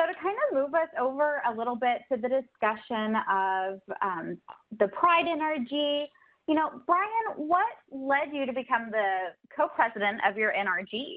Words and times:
So 0.00 0.06
to 0.06 0.14
kind 0.18 0.36
of 0.48 0.56
move 0.56 0.74
us 0.74 0.88
over 0.98 1.42
a 1.46 1.54
little 1.54 1.76
bit 1.76 2.02
to 2.10 2.16
the 2.16 2.28
discussion 2.28 3.16
of 3.30 3.80
um, 4.00 4.38
the 4.78 4.88
Pride 4.88 5.26
NRG, 5.26 6.04
you 6.48 6.54
know, 6.54 6.80
Bryan, 6.86 7.36
what 7.36 7.66
led 7.92 8.32
you 8.32 8.46
to 8.46 8.52
become 8.52 8.90
the 8.90 9.34
co-president 9.54 10.22
of 10.26 10.38
your 10.38 10.52
NRG? 10.52 11.16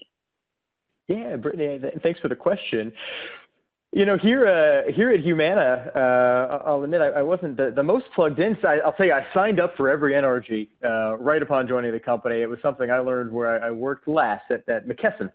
Yeah, 1.07 1.37
Brittany, 1.37 1.79
thanks 2.01 2.19
for 2.19 2.27
the 2.27 2.35
question. 2.35 2.91
You 3.93 4.05
know, 4.05 4.17
here 4.17 4.47
uh, 4.47 4.91
here 4.91 5.11
at 5.11 5.21
Humana, 5.21 5.91
uh, 5.95 6.63
I'll 6.65 6.83
admit 6.83 6.99
I, 6.99 7.09
I 7.09 7.21
wasn't 7.21 7.55
the, 7.55 7.71
the, 7.73 7.83
most 7.83 8.05
plugged 8.15 8.39
in. 8.39 8.57
So 8.61 8.67
I, 8.67 8.83
will 8.83 8.91
tell 8.93 9.05
you, 9.05 9.13
I 9.13 9.25
signed 9.33 9.59
up 9.61 9.77
for 9.77 9.89
every 9.89 10.13
NRG 10.13 10.67
uh, 10.83 11.17
right 11.17 11.41
upon 11.41 11.67
joining 11.67 11.91
the 11.91 11.99
company. 11.99 12.41
It 12.41 12.49
was 12.49 12.59
something 12.61 12.89
I 12.89 12.97
learned 12.97 13.31
where 13.31 13.63
I, 13.63 13.67
I 13.67 13.71
worked 13.71 14.07
last 14.07 14.45
at, 14.49 14.67
at 14.67 14.87
McKesson 14.87 15.29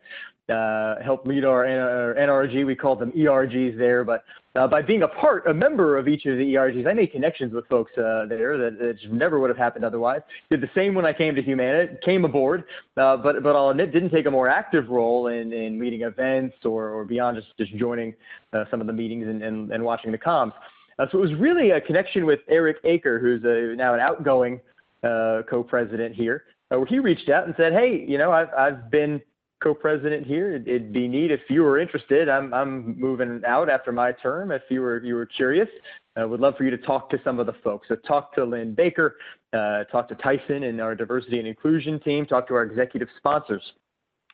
uh, 0.49 0.97
helped 1.03 1.27
lead 1.27 1.45
our, 1.45 1.67
our, 1.67 2.15
NRG. 2.15 2.65
We 2.65 2.75
called 2.75 3.01
them 3.01 3.13
ERGs 3.13 3.77
there, 3.77 4.05
but 4.05 4.25
uh, 4.57 4.67
by 4.67 4.81
being 4.83 5.03
a 5.03 5.09
part, 5.09 5.47
a 5.47 5.55
member 5.55 5.99
of 5.99 6.09
each 6.09 6.25
of 6.27 6.39
the 6.39 6.55
ERGs, 6.55 6.87
I 6.89 6.95
made 6.95 7.13
connections 7.13 7.53
with 7.53 7.67
folks 7.69 7.93
uh, 7.99 8.27
there 8.27 8.57
that, 8.57 8.79
that 8.79 8.97
never 9.13 9.39
would 9.39 9.51
have 9.51 9.59
happened 9.59 9.85
otherwise. 9.85 10.23
Did 10.51 10.61
the 10.61 10.71
same 10.75 10.95
when 10.95 11.05
I 11.05 11.13
came 11.13 11.35
to 11.35 11.43
Humana, 11.43 11.89
came 12.05 12.25
aboard, 12.25 12.65
uh, 12.97 13.19
but 13.19 13.43
but 13.43 13.55
I'll 13.55 13.69
admit 13.69 13.93
didn't 13.93 14.11
take 14.11 14.27
a 14.27 14.31
more 14.31 14.49
active 14.49 14.89
role 14.89 15.29
in, 15.29 15.53
in 15.53 15.79
leading 15.79 16.03
events 16.03 16.57
or, 16.65 16.89
or 16.89 17.05
beyond 17.05 17.37
just 17.37 17.49
just 17.59 17.77
joining 17.77 18.15
uh, 18.53 18.65
some 18.71 18.81
of 18.81 18.87
the 18.87 18.93
meetings 18.93 19.29
and, 19.29 19.43
and, 19.43 19.71
and 19.71 19.85
watching 19.85 20.13
the 20.13 20.19
comms. 20.19 20.53
Uh, 20.99 21.07
so 21.13 21.19
it 21.19 21.21
was 21.21 21.35
really 21.35 21.71
a 21.71 21.81
connection 21.81 22.27
with 22.27 22.41
Eric 22.49 22.83
Aker, 22.85 23.21
who's 23.21 23.45
a, 23.45 23.77
now 23.77 23.95
an 23.95 24.01
outgoing 24.01 24.61
co-president 25.03 26.15
here, 26.15 26.45
where 26.69 26.87
he 26.87 26.99
reached 26.99 27.29
out 27.29 27.45
and 27.45 27.55
said, 27.57 27.73
"Hey, 27.73 28.05
you 28.09 28.19
know, 28.19 28.33
I've 28.33 28.53
I've 28.55 28.91
been 28.91 29.21
co-president 29.63 30.27
here. 30.27 30.55
It'd 30.55 30.93
be 30.93 31.09
neat 31.09 31.31
if 31.31 31.41
you 31.49 31.63
were 31.63 31.79
interested. 31.79 32.29
I'm 32.29 32.53
I'm 32.55 32.99
moving 32.99 33.43
out 33.47 33.69
after 33.69 33.93
my 33.93 34.13
term. 34.13 34.51
If 34.51 34.63
you 34.71 34.81
were 34.81 35.03
you 35.03 35.15
were 35.15 35.27
curious, 35.27 35.69
I 36.17 36.23
uh, 36.23 36.29
would 36.29 36.41
love 36.41 36.57
for 36.57 36.65
you 36.65 36.71
to 36.71 36.79
talk 36.79 37.11
to 37.11 37.21
some 37.25 37.39
of 37.39 37.47
the 37.47 37.55
folks. 37.65 37.89
So 37.89 37.97
talk 37.97 38.35
to 38.35 38.45
Lynn 38.45 38.75
Baker, 38.75 39.17
uh, 39.53 39.85
talk 39.85 40.09
to 40.09 40.15
Tyson 40.17 40.65
and 40.65 40.81
our 40.81 40.95
diversity 40.95 41.39
and 41.39 41.49
inclusion 41.49 42.01
team. 42.01 42.27
Talk 42.27 42.49
to 42.49 42.55
our 42.55 42.63
executive 42.63 43.09
sponsors. 43.17 43.63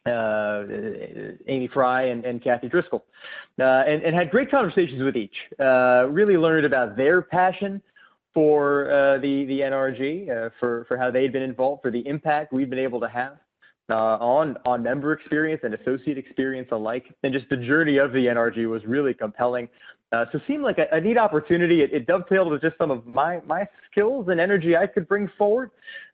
Uh, 0.06 0.64
Amy 1.46 1.66
Fry 1.72 2.02
and, 2.08 2.26
and 2.26 2.44
Kathy 2.44 2.68
Driscoll, 2.68 3.06
uh, 3.58 3.84
and, 3.86 4.02
and 4.02 4.14
had 4.14 4.30
great 4.30 4.50
conversations 4.50 5.02
with 5.02 5.16
each. 5.16 5.34
Uh, 5.58 6.06
really 6.10 6.36
learned 6.36 6.66
about 6.66 6.94
their 6.94 7.22
passion 7.22 7.80
for 8.34 8.90
uh, 8.90 9.18
the 9.18 9.46
the 9.46 9.60
NRG, 9.60 10.50
for 10.60 10.84
for 10.88 10.98
how 10.98 11.10
they'd 11.10 11.32
been 11.32 11.42
involved, 11.42 11.80
for 11.80 11.90
the 11.90 12.06
impact 12.06 12.52
we've 12.52 12.68
been 12.68 12.78
able 12.78 13.00
to 13.00 13.08
have 13.08 13.38
uh, 13.90 13.94
on 13.94 14.56
on 14.64 14.82
member 14.82 15.12
experience 15.12 15.60
and 15.64 15.74
associate 15.74 16.18
experience 16.18 16.68
alike, 16.72 17.04
and 17.22 17.32
just 17.32 17.48
the 17.48 17.56
journey 17.56 17.98
of 17.98 18.12
the 18.12 18.26
NRG 18.26 18.68
was 18.68 18.84
really 18.86 19.14
compelling. 19.14 19.68
Uh, 20.12 20.26
so 20.30 20.40
seemed 20.46 20.62
like 20.62 20.78
a, 20.78 20.86
a 20.92 21.00
neat 21.00 21.18
opportunity. 21.18 21.82
It, 21.82 21.92
it, 21.92 22.06
dovetailed 22.06 22.50
with 22.50 22.62
just 22.62 22.78
some 22.78 22.90
of 22.90 23.06
my 23.06 23.40
my 23.46 23.66
skills 23.90 24.28
and 24.28 24.40
energy 24.40 24.76
I 24.76 24.86
could 24.86 25.08
bring 25.08 25.28
forward, 25.36 25.70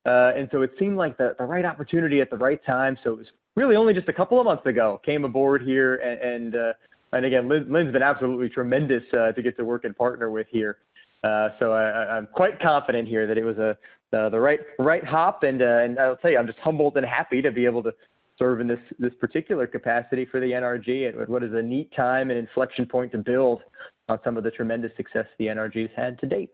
uh, 0.06 0.32
and 0.36 0.48
so 0.53 0.62
it 0.62 0.72
seemed 0.78 0.97
like 0.97 1.19
the, 1.19 1.34
the 1.38 1.44
right 1.44 1.64
opportunity 1.64 2.20
at 2.20 2.31
the 2.31 2.36
right 2.36 2.64
time. 2.64 2.97
So 3.04 3.12
it 3.12 3.19
was 3.19 3.26
really 3.56 3.76
only 3.76 3.92
just 3.92 4.08
a 4.08 4.12
couple 4.12 4.38
of 4.41 4.47
months 4.47 4.66
ago 4.66 5.00
came 5.04 5.25
aboard 5.25 5.62
here, 5.62 5.97
and 5.97 6.20
and, 6.20 6.56
uh, 6.56 6.72
and 7.12 7.25
again, 7.26 7.48
Lynn, 7.48 7.70
Lynn's 7.70 7.92
been 7.92 8.02
absolutely 8.02 8.48
tremendous 8.48 9.02
uh, 9.12 9.32
to 9.32 9.42
get 9.42 9.56
to 9.58 9.64
work 9.64 9.84
and 9.84 9.97
partner 9.97 10.31
with 10.31 10.47
here. 10.50 10.78
Uh, 11.22 11.50
so 11.58 11.72
I, 11.72 12.16
am 12.16 12.28
quite 12.32 12.58
confident 12.60 13.06
here 13.06 13.26
that 13.26 13.37
it 13.37 13.44
was 13.44 13.58
a 13.58 13.76
uh, 14.12 14.28
the 14.28 14.41
right 14.41 14.60
right 14.78 15.04
hop, 15.04 15.43
and 15.43 15.62
uh, 15.62 15.65
and 15.65 15.98
I'll 15.98 16.16
tell 16.16 16.31
you, 16.31 16.38
I'm 16.38 16.47
just 16.47 16.59
humbled 16.59 16.97
and 16.97 17.06
happy 17.06 17.43
to 17.43 17.50
be 17.50 17.65
able 17.65 17.82
to 17.84 17.93
serve 18.38 18.60
in 18.60 18.66
this 18.66 18.81
this 18.98 19.12
particular 19.21 19.66
capacity 19.66 20.25
for 20.25 20.41
the 20.41 20.50
NRG 20.50 21.09
at 21.09 21.28
what 21.28 21.43
is 21.43 21.53
a 21.54 21.62
neat 21.62 21.94
time 21.94 22.31
and 22.31 22.38
inflection 22.38 22.87
point 22.87 23.12
to 23.12 23.19
build 23.19 23.62
on 24.09 24.19
some 24.25 24.37
of 24.37 24.44
the 24.44 24.50
tremendous 24.50 24.91
success 24.97 25.26
the 25.38 25.47
NRG 25.47 25.82
has 25.82 25.91
had 25.97 26.19
to 26.20 26.26
date. 26.26 26.50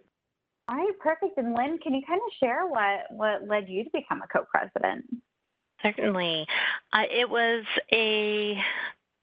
All 0.69 0.77
right, 0.77 0.99
perfect. 0.99 1.39
And 1.39 1.55
Lynn, 1.55 1.78
can 1.78 1.95
you 1.95 2.03
kind 2.06 2.21
of 2.21 2.33
share 2.39 2.66
what 2.66 3.11
what 3.11 3.49
led 3.49 3.69
you 3.69 3.84
to 3.84 3.91
become 3.93 4.22
a 4.22 4.27
co-president? 4.27 5.05
Certainly, 5.83 6.47
uh, 6.93 7.03
it 7.11 7.28
was 7.28 7.65
a 7.93 8.59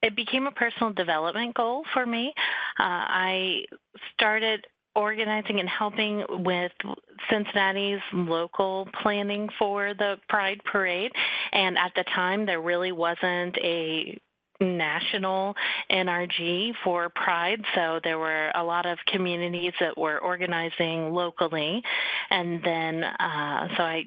it 0.01 0.15
became 0.15 0.47
a 0.47 0.51
personal 0.51 0.93
development 0.93 1.55
goal 1.55 1.83
for 1.93 2.05
me. 2.05 2.33
Uh, 2.79 2.83
I 2.83 3.65
started 4.13 4.65
organizing 4.95 5.59
and 5.59 5.67
helping 5.67 6.23
with 6.29 6.71
Cincinnati's 7.33 8.01
local 8.13 8.87
planning 9.01 9.49
for 9.57 9.93
the 9.97 10.17
Pride 10.29 10.61
Parade. 10.65 11.11
And 11.51 11.77
at 11.77 11.91
the 11.95 12.03
time, 12.15 12.45
there 12.45 12.61
really 12.61 12.91
wasn't 12.91 13.57
a 13.57 14.19
national 14.61 15.55
NRG 15.91 16.73
for 16.83 17.09
Pride. 17.09 17.61
So 17.75 17.99
there 18.03 18.19
were 18.19 18.51
a 18.55 18.63
lot 18.63 18.85
of 18.85 18.99
communities 19.07 19.73
that 19.79 19.97
were 19.97 20.19
organizing 20.19 21.11
locally. 21.11 21.81
And 22.29 22.63
then, 22.63 23.03
uh, 23.03 23.67
so 23.77 23.83
I 23.83 24.05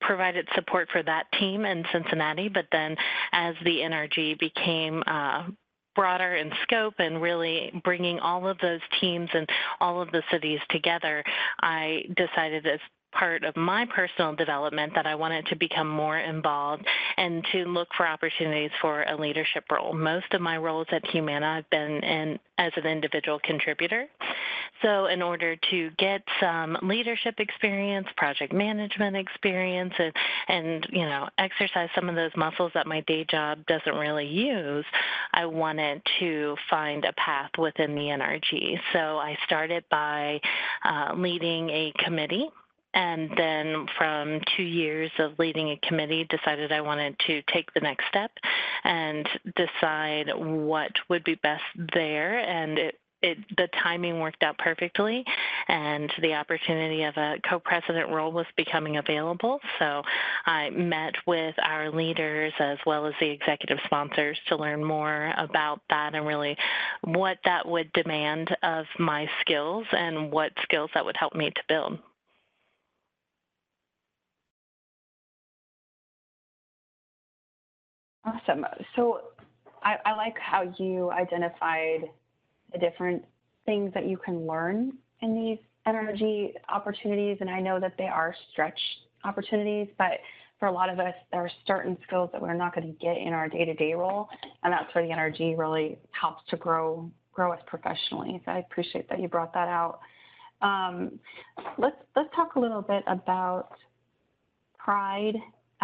provided 0.00 0.48
support 0.54 0.88
for 0.90 1.02
that 1.02 1.26
team 1.38 1.64
in 1.64 1.84
Cincinnati. 1.92 2.48
But 2.48 2.66
then, 2.72 2.96
as 3.32 3.54
the 3.64 3.78
NRG 3.78 4.38
became 4.38 5.02
uh, 5.06 5.44
broader 5.94 6.36
in 6.36 6.50
scope 6.62 6.94
and 6.98 7.20
really 7.20 7.80
bringing 7.84 8.18
all 8.20 8.46
of 8.46 8.58
those 8.58 8.80
teams 9.00 9.28
and 9.34 9.48
all 9.80 10.00
of 10.00 10.10
the 10.10 10.22
cities 10.30 10.60
together, 10.70 11.24
I 11.60 12.04
decided 12.16 12.66
as 12.66 12.80
part 13.14 13.44
of 13.44 13.56
my 13.56 13.86
personal 13.86 14.34
development 14.34 14.92
that 14.94 15.06
I 15.06 15.14
wanted 15.14 15.46
to 15.46 15.56
become 15.56 15.88
more 15.88 16.18
involved 16.18 16.84
and 17.16 17.44
to 17.52 17.64
look 17.64 17.88
for 17.96 18.06
opportunities 18.06 18.70
for 18.80 19.04
a 19.04 19.16
leadership 19.16 19.64
role. 19.70 19.92
Most 19.94 20.32
of 20.32 20.40
my 20.40 20.56
roles 20.56 20.86
at 20.92 21.06
Humana 21.06 21.46
I've 21.46 21.70
been 21.70 22.02
in 22.02 22.38
as 22.58 22.72
an 22.76 22.86
individual 22.86 23.40
contributor. 23.42 24.06
So 24.82 25.06
in 25.06 25.22
order 25.22 25.56
to 25.70 25.90
get 25.98 26.22
some 26.40 26.76
leadership 26.82 27.36
experience, 27.38 28.06
project 28.16 28.52
management 28.52 29.16
experience 29.16 29.94
and 29.98 30.12
and 30.48 30.86
you 30.90 31.04
know, 31.06 31.28
exercise 31.38 31.88
some 31.94 32.08
of 32.08 32.14
those 32.14 32.30
muscles 32.36 32.72
that 32.74 32.86
my 32.86 33.00
day 33.02 33.24
job 33.24 33.64
doesn't 33.66 33.94
really 33.94 34.26
use, 34.26 34.84
I 35.32 35.46
wanted 35.46 36.02
to 36.20 36.56
find 36.68 37.04
a 37.04 37.12
path 37.14 37.50
within 37.58 37.94
the 37.94 38.02
NRG. 38.02 38.78
So 38.92 39.18
I 39.18 39.36
started 39.46 39.84
by 39.90 40.40
uh, 40.84 41.14
leading 41.16 41.70
a 41.70 41.92
committee 41.98 42.48
and 42.94 43.30
then 43.36 43.86
from 43.98 44.40
two 44.56 44.62
years 44.62 45.10
of 45.18 45.38
leading 45.38 45.70
a 45.70 45.86
committee 45.86 46.26
decided 46.30 46.72
i 46.72 46.80
wanted 46.80 47.16
to 47.26 47.42
take 47.52 47.72
the 47.74 47.80
next 47.80 48.06
step 48.08 48.30
and 48.84 49.28
decide 49.56 50.30
what 50.36 50.92
would 51.08 51.24
be 51.24 51.34
best 51.36 51.62
there 51.94 52.38
and 52.38 52.78
it 52.78 52.98
it, 53.24 53.38
the 53.56 53.68
timing 53.82 54.20
worked 54.20 54.42
out 54.42 54.58
perfectly, 54.58 55.24
and 55.68 56.12
the 56.20 56.34
opportunity 56.34 57.04
of 57.04 57.16
a 57.16 57.36
co-president 57.48 58.10
role 58.10 58.30
was 58.30 58.44
becoming 58.54 58.98
available. 58.98 59.60
So 59.78 60.02
I 60.44 60.68
met 60.68 61.14
with 61.26 61.54
our 61.62 61.90
leaders 61.90 62.52
as 62.58 62.76
well 62.84 63.06
as 63.06 63.14
the 63.20 63.30
executive 63.30 63.78
sponsors 63.86 64.38
to 64.48 64.56
learn 64.56 64.84
more 64.84 65.32
about 65.38 65.80
that 65.88 66.14
and 66.14 66.26
really 66.26 66.54
what 67.02 67.38
that 67.46 67.66
would 67.66 67.90
demand 67.94 68.54
of 68.62 68.84
my 68.98 69.26
skills 69.40 69.86
and 69.92 70.30
what 70.30 70.52
skills 70.62 70.90
that 70.92 71.04
would 71.04 71.16
help 71.16 71.34
me 71.34 71.50
to 71.50 71.62
build. 71.66 71.98
Awesome. 78.24 78.64
So 78.96 79.20
I, 79.82 79.96
I 80.04 80.14
like 80.16 80.36
how 80.38 80.72
you 80.78 81.10
identified 81.10 82.10
the 82.72 82.78
different 82.78 83.24
things 83.66 83.92
that 83.94 84.06
you 84.06 84.16
can 84.16 84.46
learn 84.46 84.94
in 85.20 85.34
these 85.34 85.58
energy 85.86 86.54
opportunities. 86.68 87.38
And 87.40 87.50
I 87.50 87.60
know 87.60 87.78
that 87.80 87.94
they 87.98 88.06
are 88.06 88.34
stretch 88.52 88.78
opportunities, 89.24 89.88
but 89.98 90.20
for 90.58 90.68
a 90.68 90.72
lot 90.72 90.88
of 90.88 90.98
us, 90.98 91.14
there 91.32 91.42
are 91.42 91.50
certain 91.66 91.98
skills 92.06 92.30
that 92.32 92.40
we're 92.40 92.54
not 92.54 92.74
going 92.74 92.86
to 92.86 92.98
get 92.98 93.18
in 93.18 93.32
our 93.32 93.48
day-to-day 93.48 93.94
role. 93.94 94.28
And 94.62 94.72
that's 94.72 94.94
where 94.94 95.04
the 95.04 95.12
energy 95.12 95.54
really 95.56 95.98
helps 96.12 96.42
to 96.50 96.56
grow 96.56 97.10
grow 97.32 97.52
us 97.52 97.60
professionally. 97.66 98.40
So 98.44 98.52
I 98.52 98.58
appreciate 98.58 99.08
that 99.08 99.20
you 99.20 99.26
brought 99.26 99.52
that 99.54 99.66
out. 99.68 99.98
Um, 100.62 101.18
let's 101.78 101.96
let's 102.14 102.28
talk 102.34 102.54
a 102.54 102.60
little 102.60 102.80
bit 102.80 103.02
about 103.08 103.70
Pride 104.78 105.34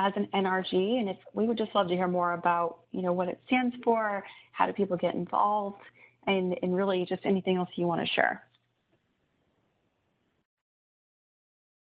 as 0.07 0.13
an 0.17 0.29
NRG, 0.35 0.73
and 0.99 1.09
if 1.11 1.17
we 1.35 1.47
would 1.47 1.59
just 1.59 1.75
love 1.75 1.89
to 1.89 1.95
hear 1.95 2.09
more 2.09 2.33
about 2.33 2.79
you 2.93 3.03
know 3.03 3.13
what 3.13 3.29
it 3.29 3.41
stands 3.47 3.75
for, 3.85 4.25
how 4.53 4.67
do 4.67 4.73
people 4.73 4.97
get 4.97 5.15
involved, 5.15 5.83
and 6.27 6.57
and 6.63 6.75
really 6.75 7.05
just 7.09 7.23
anything 7.25 7.57
else 7.57 7.69
you 7.77 7.87
want 7.87 8.01
to 8.01 8.13
share. 8.15 8.43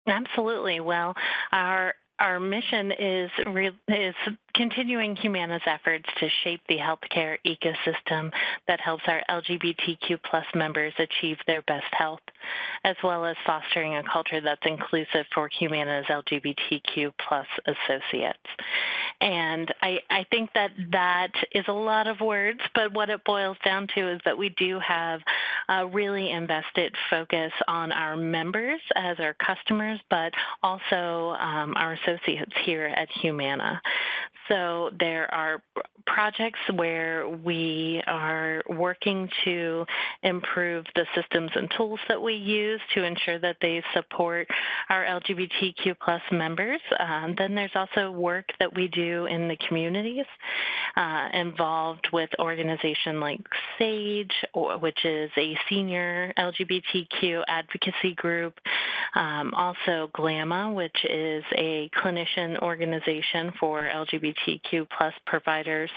Absolutely. 0.06 0.80
Well, 0.80 1.14
our 1.52 1.94
our 2.18 2.40
mission 2.40 2.92
is 2.92 3.30
is 3.88 4.14
continuing 4.54 5.16
Humana's 5.16 5.62
efforts 5.66 6.06
to 6.18 6.28
shape 6.42 6.60
the 6.68 6.76
healthcare 6.76 7.38
ecosystem 7.46 8.30
that 8.66 8.80
helps 8.80 9.04
our 9.06 9.22
LGBTQ 9.30 10.18
plus 10.28 10.44
members 10.54 10.92
achieve 10.98 11.38
their 11.46 11.62
best 11.62 11.86
health, 11.92 12.20
as 12.84 12.96
well 13.02 13.24
as 13.24 13.36
fostering 13.46 13.96
a 13.96 14.02
culture 14.02 14.40
that's 14.40 14.64
inclusive 14.64 15.26
for 15.34 15.48
Humana's 15.48 16.06
LGBTQ 16.06 17.12
plus 17.26 17.46
associates. 17.66 18.38
And 19.20 19.72
I, 19.82 19.98
I 20.10 20.24
think 20.30 20.50
that 20.54 20.70
that 20.92 21.32
is 21.52 21.64
a 21.68 21.72
lot 21.72 22.06
of 22.06 22.20
words, 22.20 22.60
but 22.74 22.92
what 22.92 23.10
it 23.10 23.24
boils 23.24 23.56
down 23.64 23.88
to 23.94 24.12
is 24.12 24.20
that 24.24 24.36
we 24.36 24.50
do 24.50 24.78
have 24.78 25.20
a 25.68 25.86
really 25.86 26.30
invested 26.30 26.94
focus 27.10 27.52
on 27.66 27.92
our 27.92 28.16
members 28.16 28.80
as 28.94 29.18
our 29.18 29.34
customers, 29.34 30.00
but 30.10 30.32
also 30.62 31.36
um, 31.38 31.74
our 31.76 31.94
associates 31.94 32.52
here 32.64 32.86
at 32.86 33.08
Humana. 33.20 33.80
So 34.48 34.90
there 34.98 35.32
are 35.32 35.62
projects 36.06 36.58
where 36.74 37.28
we 37.28 38.02
are 38.06 38.62
working 38.68 39.28
to 39.44 39.84
improve 40.22 40.84
the 40.94 41.04
systems 41.14 41.50
and 41.54 41.70
tools 41.76 42.00
that 42.08 42.20
we 42.20 42.34
use 42.34 42.80
to 42.94 43.04
ensure 43.04 43.38
that 43.38 43.56
they 43.60 43.82
support 43.94 44.48
our 44.88 45.04
LGBTQ 45.04 45.96
plus 46.02 46.22
members. 46.32 46.80
Um, 46.98 47.34
then 47.36 47.54
there's 47.54 47.70
also 47.74 48.10
work 48.10 48.46
that 48.58 48.74
we 48.74 48.88
do 48.88 49.26
in 49.26 49.48
the 49.48 49.56
communities 49.68 50.24
uh, 50.96 51.28
involved 51.34 52.08
with 52.12 52.30
organization 52.38 53.20
like 53.20 53.40
SAGE, 53.78 54.32
which 54.80 55.04
is 55.04 55.30
a 55.36 55.56
senior 55.68 56.32
LGBTQ 56.38 57.42
advocacy 57.48 58.14
group. 58.16 58.54
Um, 59.14 59.52
also 59.54 60.10
GLAMA, 60.14 60.72
which 60.72 61.04
is 61.04 61.44
a 61.54 61.90
clinician 61.96 62.58
organization 62.62 63.52
for 63.60 63.82
LGBT 63.82 64.37
LGBTQ 64.46 64.86
plus 64.96 65.14
providers 65.26 65.90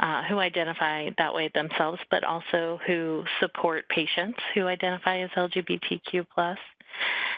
uh, 0.00 0.22
who 0.24 0.38
identify 0.38 1.10
that 1.18 1.34
way 1.34 1.50
themselves, 1.54 2.00
but 2.10 2.24
also 2.24 2.78
who 2.86 3.24
support 3.40 3.88
patients 3.88 4.38
who 4.54 4.66
identify 4.66 5.18
as 5.20 5.30
LGBTQ 5.30 6.26
plus. 6.34 6.58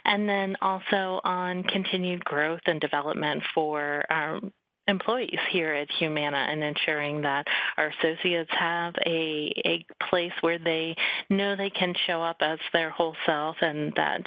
And 0.05 0.29
then 0.29 0.57
also 0.61 1.21
on 1.25 1.63
continued 1.65 2.25
growth 2.25 2.61
and 2.67 2.81
development 2.81 3.43
for 3.55 4.05
our 4.11 4.41
employees 4.87 5.39
here 5.51 5.73
at 5.73 5.91
Humana 5.99 6.47
and 6.49 6.63
ensuring 6.63 7.23
that 7.23 7.47
our 7.77 7.93
associates 7.99 8.51
have 8.51 8.95
a, 9.07 9.53
a 9.65 9.87
place 10.09 10.33
where 10.41 10.59
they 10.59 10.95
know 11.31 11.57
they 11.57 11.71
can 11.71 11.95
show 12.07 12.23
up 12.23 12.37
as 12.41 12.59
their 12.73 12.91
whole 12.91 13.17
self 13.27 13.57
and 13.61 13.93
that 13.97 14.23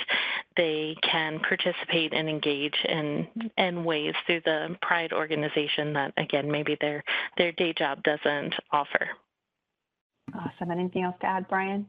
they 0.55 0.95
can 1.03 1.39
participate 1.39 2.13
and 2.13 2.27
engage 2.27 2.75
in, 2.87 3.27
in 3.57 3.83
ways 3.83 4.13
through 4.25 4.41
the 4.45 4.75
Pride 4.81 5.13
organization 5.13 5.93
that, 5.93 6.13
again, 6.17 6.49
maybe 6.49 6.77
their, 6.81 7.03
their 7.37 7.51
day 7.53 7.73
job 7.73 8.01
doesn't 8.03 8.53
offer. 8.71 9.07
Awesome. 10.33 10.71
Anything 10.71 11.03
else 11.03 11.15
to 11.21 11.27
add, 11.27 11.47
Bryan? 11.47 11.87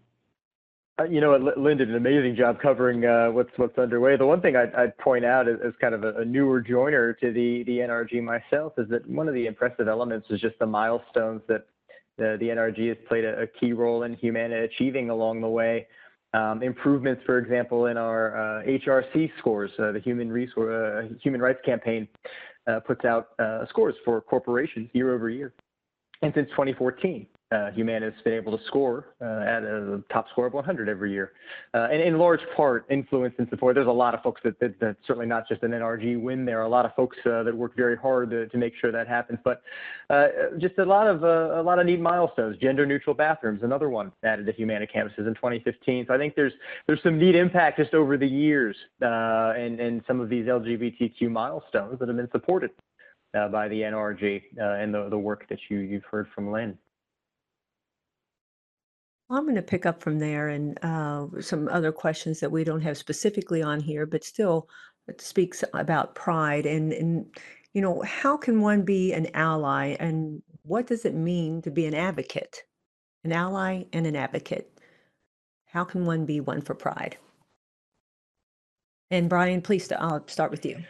Uh, 0.99 1.05
you 1.05 1.21
know, 1.21 1.37
Lynn 1.56 1.79
did 1.79 1.89
an 1.89 1.95
amazing 1.95 2.35
job 2.35 2.61
covering 2.61 3.05
uh, 3.05 3.29
what's 3.29 3.50
what's 3.56 3.79
underway. 3.79 4.17
The 4.17 4.27
one 4.27 4.41
thing 4.41 4.56
I'd, 4.56 4.75
I'd 4.75 4.99
point 4.99 5.25
out 5.25 5.49
as, 5.49 5.56
as 5.65 5.73
kind 5.81 5.95
of 5.95 6.03
a, 6.03 6.15
a, 6.17 6.25
newer 6.25 6.61
joiner 6.61 7.12
to 7.15 7.33
the 7.33 7.62
the 7.65 7.79
NRG 7.79 8.23
myself 8.23 8.73
is 8.79 8.89
that 8.89 9.09
one 9.09 9.29
of 9.29 9.35
the 9.35 9.47
impressive 9.47 9.87
elements 9.87 10.27
is 10.31 10.41
just 10.41 10.59
the 10.59 10.67
milestones 10.67 11.43
that 11.47 11.67
the, 12.17 12.37
the 12.41 12.47
NRG 12.47 12.89
has 12.89 12.97
played 13.06 13.25
a, 13.25 13.43
a 13.43 13.47
key 13.47 13.73
role 13.73 14.03
in 14.03 14.15
Humana 14.15 14.62
achieving 14.62 15.11
along 15.11 15.41
the 15.41 15.49
way. 15.49 15.87
Um, 16.35 16.62
improvements, 16.62 17.23
for 17.25 17.39
example, 17.39 17.87
in 17.87 17.97
our 17.97 18.61
uh, 18.61 18.65
HRC 18.65 19.31
scores, 19.39 19.71
uh, 19.79 19.93
the 19.93 20.00
Human 20.00 20.31
Resource 20.31 21.09
uh, 21.11 21.15
Human 21.23 21.41
Rights 21.41 21.61
Campaign 21.65 22.09
puts 22.87 23.05
out 23.05 23.29
scores 23.69 23.95
for 24.05 24.21
corporations 24.21 24.91
year 24.93 25.15
over 25.15 25.31
year, 25.31 25.55
and 26.23 26.35
since 26.35 26.50
2014 26.50 27.27
uh, 27.50 27.71
Humana's 27.71 28.12
been 28.25 28.35
able 28.35 28.56
to 28.56 28.62
score 28.67 29.15
uh, 29.23 29.41
at 29.41 29.62
a 29.62 30.03
top 30.12 30.29
score 30.31 30.47
of 30.47 30.53
100 30.53 30.89
every 30.89 31.12
year. 31.12 31.33
Uh, 31.73 31.89
and 31.91 32.03
in 32.03 32.19
large 32.19 32.41
part, 32.55 32.85
influence 32.91 33.35
and 33.39 33.49
support. 33.49 33.75
There's 33.75 33.87
a 33.87 33.91
lot 33.91 34.15
of 34.15 34.23
folks 34.23 34.43
that, 34.45 34.59
that, 34.61 34.97
certainly 35.06 35.27
not 35.27 35.49
just 35.49 35.62
an 35.62 35.71
NRG 35.71 36.21
win. 36.21 36.45
There 36.45 36.61
a 36.61 36.69
lot 36.69 36.85
of 36.85 36.95
folks 36.95 37.17
uh, 37.25 37.43
that 37.45 37.56
work 37.56 37.75
very 37.75 37.97
hard 37.97 38.31
to, 38.31 38.49
to 38.49 38.59
make 38.59 38.75
sure 38.79 38.93
that 38.93 39.09
happens. 39.09 39.39
But 39.45 39.62
uh, 40.11 40.27
just 40.59 40.79
a 40.79 40.85
lot 40.85 41.06
of 41.06 41.25
uh, 41.25 41.61
a 41.61 41.62
lot 41.62 41.79
of 41.79 41.87
neat 41.87 42.00
milestones. 42.00 42.59
Gender 42.59 42.85
neutral 42.85 43.15
bathrooms, 43.15 43.62
another 43.62 43.89
one 43.89 44.12
added 44.25 44.45
to 44.47 44.53
Humana 44.53 44.87
campuses 44.87 45.27
in 45.27 45.35
2015. 45.35 46.06
So 46.09 46.15
I 46.15 46.19
think 46.19 46.35
there's 46.35 46.53
there's 46.87 47.03
some 47.03 47.19
neat 47.19 47.35
impact 47.35 47.79
just 47.79 47.95
over 47.95 48.19
the 48.19 48.27
years 48.27 48.77
and 49.00 49.81
and 49.81 50.03
some 50.06 50.21
of 50.21 50.29
these 50.29 50.47
LGBTQ 50.47 51.31
milestones 51.31 51.99
that 51.99 52.09
have 52.09 52.17
been 52.17 52.31
supported. 52.31 52.71
by 53.33 53.69
the 53.69 53.81
NRG 53.83 54.43
and 54.59 54.93
the, 54.93 55.09
the 55.09 55.19
work 55.19 55.49
that 55.49 55.59
you, 55.71 55.79
you've 55.79 56.05
heard 56.05 56.27
from 56.35 56.50
Lynn. 56.50 56.77
I'm 59.31 59.45
going 59.45 59.57
to 59.57 59.63
pick 59.63 59.85
up 59.85 60.03
from 60.03 60.19
there 60.19 60.49
and 60.49 60.79
uh, 60.83 61.27
some 61.41 61.69
other 61.69 61.93
questions 61.93 62.41
that 62.41 62.51
we 62.51 62.65
don't 62.65 62.81
have 62.81 62.97
specifically 62.97 63.63
on 63.63 63.81
here, 63.81 64.07
but 64.07 64.25
still 64.25 64.69
it 65.07 65.21
speaks 65.21 65.64
about 65.75 66.14
pride 66.14 66.67
and 66.67 66.93
and 66.93 67.26
you 67.73 67.83
know 67.83 68.02
how 68.02 68.37
can 68.37 68.61
one 68.61 68.83
be 68.83 69.12
an 69.12 69.29
ally 69.35 69.97
and 70.00 70.43
what 70.62 70.87
does 70.87 71.05
it 71.05 71.14
mean 71.14 71.62
to 71.62 71.71
be 71.71 71.87
an 71.87 71.95
advocate, 71.95 72.62
an 73.25 73.33
ally 73.33 73.85
and 73.93 74.07
an 74.07 74.17
advocate? 74.17 74.71
How 75.67 75.85
can 75.85 76.05
one 76.07 76.25
be 76.25 76.41
one 76.41 76.61
for 76.62 76.75
pride? 76.75 77.17
And 79.11 79.29
Bryan, 79.29 79.62
please, 79.62 79.91
I'll 79.93 80.26
start 80.29 80.50
with 80.50 80.67
you. 80.67 80.83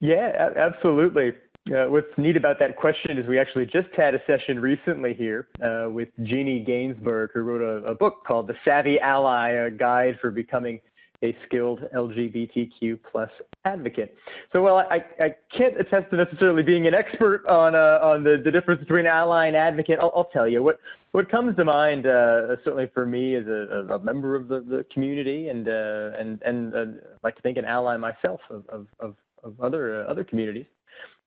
Yeah, 0.00 0.50
absolutely. 0.56 1.32
Uh, 1.72 1.86
what's 1.86 2.06
neat 2.18 2.36
about 2.36 2.58
that 2.58 2.76
question 2.76 3.16
is 3.16 3.26
we 3.26 3.38
actually 3.38 3.64
just 3.64 3.88
had 3.96 4.14
a 4.14 4.20
session 4.26 4.60
recently 4.60 5.14
here 5.14 5.48
uh, 5.62 5.88
with 5.88 6.08
Jeannie 6.22 6.62
Gainsburg, 6.62 7.28
who 7.32 7.40
wrote 7.40 7.62
a, 7.62 7.86
a, 7.86 7.94
book 7.94 8.22
called 8.26 8.48
The 8.48 8.54
Savvy 8.66 9.00
Ally, 9.00 9.52
a 9.52 9.70
guide 9.70 10.18
for 10.20 10.30
becoming 10.30 10.78
a 11.22 11.34
skilled 11.46 11.80
LGBTQ 11.94 12.98
plus 13.10 13.30
advocate. 13.64 14.14
So 14.52 14.62
while 14.62 14.76
I, 14.76 15.02
I 15.18 15.34
can't 15.56 15.80
attest 15.80 16.10
to 16.10 16.16
necessarily 16.16 16.62
being 16.62 16.86
an 16.86 16.92
expert 16.92 17.46
on 17.46 17.74
uh, 17.74 17.98
on 18.02 18.24
the, 18.24 18.42
the 18.44 18.50
difference 18.50 18.80
between 18.80 19.06
ally 19.06 19.46
and 19.46 19.56
advocate, 19.56 19.98
I'll, 19.98 20.12
I'll 20.14 20.28
tell 20.34 20.46
you 20.46 20.62
what 20.62 20.80
what 21.12 21.30
comes 21.30 21.56
to 21.56 21.64
mind 21.64 22.06
uh, 22.06 22.56
certainly 22.62 22.90
for 22.92 23.06
me 23.06 23.36
as 23.36 23.46
a, 23.46 23.86
a 23.90 23.98
member 24.00 24.36
of 24.36 24.48
the, 24.48 24.60
the 24.60 24.84
community 24.92 25.48
and 25.48 25.66
uh, 25.66 26.10
and 26.18 26.42
and 26.42 26.74
uh, 26.74 26.84
like 27.22 27.36
to 27.36 27.42
think 27.42 27.56
an 27.56 27.64
ally 27.64 27.96
myself 27.96 28.40
of 28.50 28.68
of, 28.68 28.86
of, 29.00 29.14
of 29.42 29.58
other 29.62 30.06
other 30.06 30.24
communities 30.24 30.66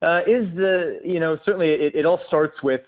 uh, 0.02 0.22
is 0.28 0.48
the, 0.56 1.00
you 1.04 1.20
know, 1.20 1.38
certainly 1.46 1.70
it, 1.70 1.96
it 1.96 2.06
all 2.06 2.20
starts 2.28 2.62
with 2.62 2.82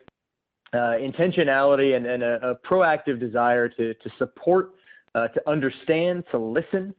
uh, 0.74 0.96
intentionality 1.00 1.96
and, 1.96 2.06
and 2.06 2.22
a, 2.22 2.52
a, 2.52 2.56
proactive 2.56 3.20
desire 3.20 3.68
to, 3.68 3.94
to 3.96 4.10
support, 4.20 4.72
uh, 5.16 5.28
to 5.30 5.50
understand, 5.50 6.24
to 6.30 6.38
listen. 6.38 6.94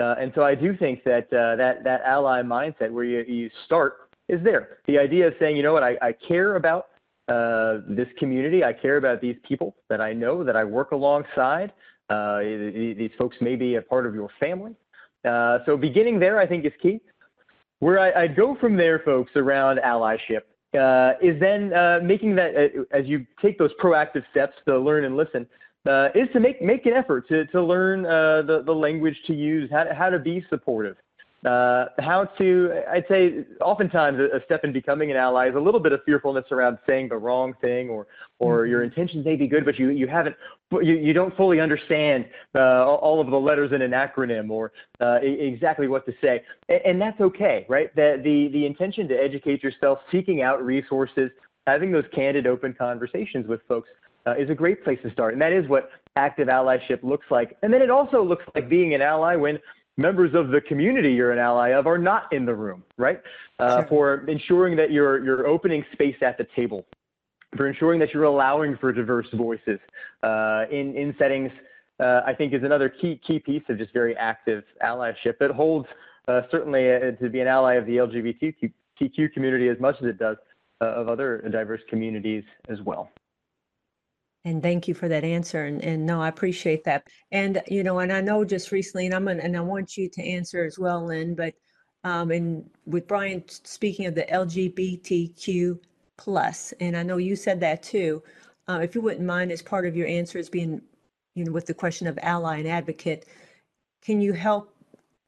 Uh, 0.00 0.16
and 0.18 0.32
so 0.34 0.42
I 0.42 0.56
do 0.56 0.76
think 0.76 1.04
that 1.04 1.32
uh, 1.32 1.54
that, 1.56 1.84
that 1.84 2.00
ally 2.04 2.42
mindset 2.42 2.90
where 2.90 3.04
you, 3.04 3.22
you 3.22 3.50
start 3.66 4.10
is 4.28 4.42
there. 4.42 4.78
The 4.86 4.98
idea 4.98 5.28
of 5.28 5.34
saying, 5.38 5.56
you 5.56 5.62
know 5.62 5.72
what, 5.72 5.84
I, 5.84 5.96
I 6.02 6.12
care 6.26 6.56
about 6.56 6.88
uh, 7.28 7.78
this 7.88 8.08
community. 8.18 8.64
I 8.64 8.72
care 8.72 8.96
about 8.96 9.20
these 9.20 9.36
people 9.46 9.76
that 9.88 10.00
I 10.00 10.12
know, 10.12 10.42
that 10.42 10.56
I 10.56 10.64
work 10.64 10.90
alongside. 10.90 11.72
these 12.08 13.10
folks 13.16 13.36
may 13.40 13.54
be 13.54 13.76
a 13.76 13.82
part 13.82 14.06
of 14.06 14.14
your 14.14 14.30
family. 14.40 14.74
so 15.24 15.76
beginning 15.80 16.18
there, 16.18 16.40
I 16.40 16.46
think, 16.46 16.64
is 16.64 16.72
key. 16.82 17.00
Where 17.82 17.98
I, 17.98 18.22
would 18.22 18.36
go 18.36 18.56
from 18.60 18.76
there, 18.76 19.00
folks, 19.00 19.32
around 19.34 19.80
allyship 19.84 20.42
uh, 20.72 21.14
is 21.20 21.40
then 21.40 21.72
uh, 21.72 21.98
making 22.00 22.36
that 22.36 22.54
uh, 22.54 22.96
as 22.96 23.06
you 23.06 23.26
take 23.42 23.58
those 23.58 23.72
proactive 23.82 24.22
steps 24.30 24.52
to 24.68 24.78
learn 24.78 25.04
and 25.04 25.16
listen. 25.16 25.48
Uh, 25.84 26.06
is 26.14 26.28
to 26.32 26.38
make 26.38 26.62
make 26.62 26.86
an 26.86 26.92
effort 26.92 27.26
to 27.26 27.44
to 27.46 27.60
learn 27.60 28.06
uh, 28.06 28.40
the 28.42 28.62
the 28.64 28.72
language 28.72 29.16
to 29.26 29.34
use, 29.34 29.68
how 29.72 29.82
to, 29.82 29.92
how 29.92 30.08
to 30.08 30.20
be 30.20 30.44
supportive. 30.48 30.96
Uh, 31.44 31.86
how 31.98 32.24
to, 32.38 32.82
I'd 32.88 33.04
say, 33.08 33.44
oftentimes 33.60 34.18
a, 34.20 34.40
step 34.44 34.62
in 34.62 34.72
becoming 34.72 35.10
an 35.10 35.16
ally 35.16 35.48
is 35.48 35.56
a 35.56 35.60
little 35.60 35.80
bit 35.80 35.92
of 35.92 36.00
fearfulness 36.04 36.44
around 36.52 36.78
saying 36.86 37.08
the 37.08 37.16
wrong 37.16 37.54
thing, 37.60 37.88
or 37.88 38.06
or 38.38 38.58
mm-hmm. 38.58 38.70
your 38.70 38.84
intentions 38.84 39.24
may 39.24 39.34
be 39.34 39.48
good, 39.48 39.64
but 39.64 39.76
you 39.76 39.88
you 39.90 40.06
haven't, 40.06 40.36
you, 40.70 40.94
you 40.94 41.12
don't 41.12 41.36
fully 41.36 41.58
understand 41.58 42.26
uh, 42.54 42.84
all 42.86 43.20
of 43.20 43.28
the 43.28 43.36
letters 43.36 43.72
in 43.72 43.82
an 43.82 43.90
acronym 43.90 44.50
or 44.50 44.72
uh, 45.00 45.18
exactly 45.22 45.88
what 45.88 46.06
to 46.06 46.12
say, 46.22 46.42
and, 46.68 46.80
and 46.84 47.00
that's 47.00 47.20
okay, 47.20 47.66
right? 47.68 47.94
The, 47.96 48.20
the 48.22 48.48
the 48.52 48.64
intention 48.64 49.08
to 49.08 49.14
educate 49.14 49.64
yourself, 49.64 49.98
seeking 50.12 50.42
out 50.42 50.64
resources, 50.64 51.30
having 51.66 51.90
those 51.90 52.04
candid, 52.14 52.46
open 52.46 52.72
conversations 52.72 53.48
with 53.48 53.60
folks 53.66 53.88
uh, 54.26 54.34
is 54.36 54.48
a 54.48 54.54
great 54.54 54.84
place 54.84 55.00
to 55.02 55.10
start, 55.10 55.32
and 55.32 55.42
that 55.42 55.52
is 55.52 55.68
what 55.68 55.90
active 56.14 56.46
allyship 56.46 57.02
looks 57.02 57.26
like. 57.30 57.56
And 57.62 57.72
then 57.72 57.82
it 57.82 57.90
also 57.90 58.22
looks 58.22 58.44
like 58.54 58.68
being 58.68 58.94
an 58.94 59.02
ally 59.02 59.34
when 59.34 59.58
members 59.96 60.34
of 60.34 60.48
the 60.48 60.60
community 60.60 61.12
you're 61.12 61.32
an 61.32 61.38
ally 61.38 61.70
of 61.70 61.86
are 61.86 61.98
not 61.98 62.32
in 62.32 62.44
the 62.46 62.54
room, 62.54 62.82
right? 62.96 63.20
Uh. 63.58 63.84
For 63.84 64.24
ensuring 64.28 64.76
that 64.76 64.90
you're, 64.90 65.24
you're 65.24 65.46
opening 65.46 65.84
space 65.92 66.16
at 66.22 66.38
the 66.38 66.46
table, 66.56 66.84
for 67.56 67.68
ensuring 67.68 68.00
that 68.00 68.14
you're 68.14 68.24
allowing 68.24 68.76
for 68.78 68.92
diverse 68.92 69.26
voices 69.34 69.78
uh, 70.22 70.64
in, 70.70 70.96
in 70.96 71.14
settings, 71.18 71.50
uh, 72.00 72.22
I 72.26 72.34
think 72.34 72.54
is 72.54 72.62
another 72.62 72.88
key, 72.88 73.20
key 73.26 73.38
piece 73.38 73.62
of 73.68 73.78
just 73.78 73.92
very 73.92 74.16
active 74.16 74.64
allyship. 74.82 75.40
It 75.40 75.50
holds 75.50 75.86
uh, 76.26 76.42
certainly 76.50 76.92
uh, 76.92 77.12
to 77.12 77.28
be 77.28 77.40
an 77.40 77.48
ally 77.48 77.74
of 77.74 77.86
the 77.86 77.96
LGBTQ 77.96 79.32
community 79.32 79.68
as 79.68 79.78
much 79.78 79.96
as 80.00 80.08
it 80.08 80.18
does 80.18 80.36
uh, 80.80 80.86
of 80.86 81.08
other 81.08 81.46
diverse 81.50 81.80
communities 81.88 82.44
as 82.68 82.80
well. 82.80 83.10
And 84.44 84.62
thank 84.62 84.88
you 84.88 84.94
for 84.94 85.08
that 85.08 85.22
answer. 85.22 85.66
And, 85.66 85.82
and 85.84 86.04
no, 86.04 86.20
I 86.20 86.28
appreciate 86.28 86.82
that. 86.84 87.06
And, 87.30 87.62
you 87.68 87.84
know, 87.84 88.00
and 88.00 88.12
I 88.12 88.20
know 88.20 88.44
just 88.44 88.72
recently, 88.72 89.06
and 89.06 89.14
I'm 89.14 89.24
gonna, 89.24 89.42
and 89.42 89.56
I 89.56 89.60
want 89.60 89.96
you 89.96 90.08
to 90.08 90.22
answer 90.22 90.64
as 90.64 90.78
well, 90.78 91.06
Lynn, 91.06 91.34
but, 91.34 91.54
um, 92.04 92.32
and 92.32 92.68
with 92.84 93.06
Bryan 93.06 93.44
speaking 93.48 94.06
of 94.06 94.16
the 94.16 94.24
LGBTQ 94.24 95.78
plus, 96.16 96.72
and 96.80 96.96
I 96.96 97.04
know 97.04 97.18
you 97.18 97.36
said 97.36 97.60
that 97.60 97.82
too. 97.84 98.22
Uh, 98.68 98.80
if 98.82 98.94
you 98.94 99.00
wouldn't 99.00 99.24
mind, 99.24 99.52
as 99.52 99.62
part 99.62 99.86
of 99.86 99.96
your 99.96 100.08
answer 100.08 100.38
answers 100.38 100.48
being, 100.48 100.80
you 101.34 101.44
know, 101.44 101.52
with 101.52 101.66
the 101.66 101.74
question 101.74 102.06
of 102.08 102.18
ally 102.22 102.58
and 102.58 102.68
advocate, 102.68 103.26
can 104.02 104.20
you 104.20 104.32
help 104.32 104.74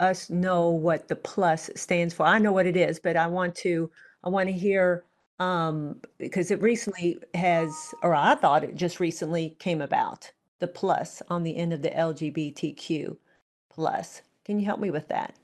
us 0.00 0.28
know 0.28 0.70
what 0.70 1.06
the 1.06 1.16
plus 1.16 1.70
stands 1.76 2.12
for? 2.12 2.26
I 2.26 2.38
know 2.38 2.52
what 2.52 2.66
it 2.66 2.76
is, 2.76 2.98
but 2.98 3.16
I 3.16 3.28
want 3.28 3.54
to, 3.56 3.90
I 4.24 4.28
want 4.28 4.48
to 4.48 4.52
hear 4.52 5.04
um, 5.38 6.00
because 6.18 6.50
it 6.50 6.62
recently 6.62 7.18
has, 7.34 7.94
or 8.02 8.14
I 8.14 8.34
thought 8.34 8.64
it 8.64 8.76
just 8.76 9.00
recently 9.00 9.56
came 9.58 9.80
about, 9.80 10.30
the 10.60 10.68
plus 10.68 11.22
on 11.28 11.42
the 11.42 11.56
end 11.56 11.72
of 11.72 11.82
the 11.82 11.90
LGBTQ 11.90 13.16
plus. 13.70 14.22
Can 14.44 14.58
you 14.58 14.66
help 14.66 14.80
me 14.80 14.90
with 14.90 15.08
that? 15.08 15.34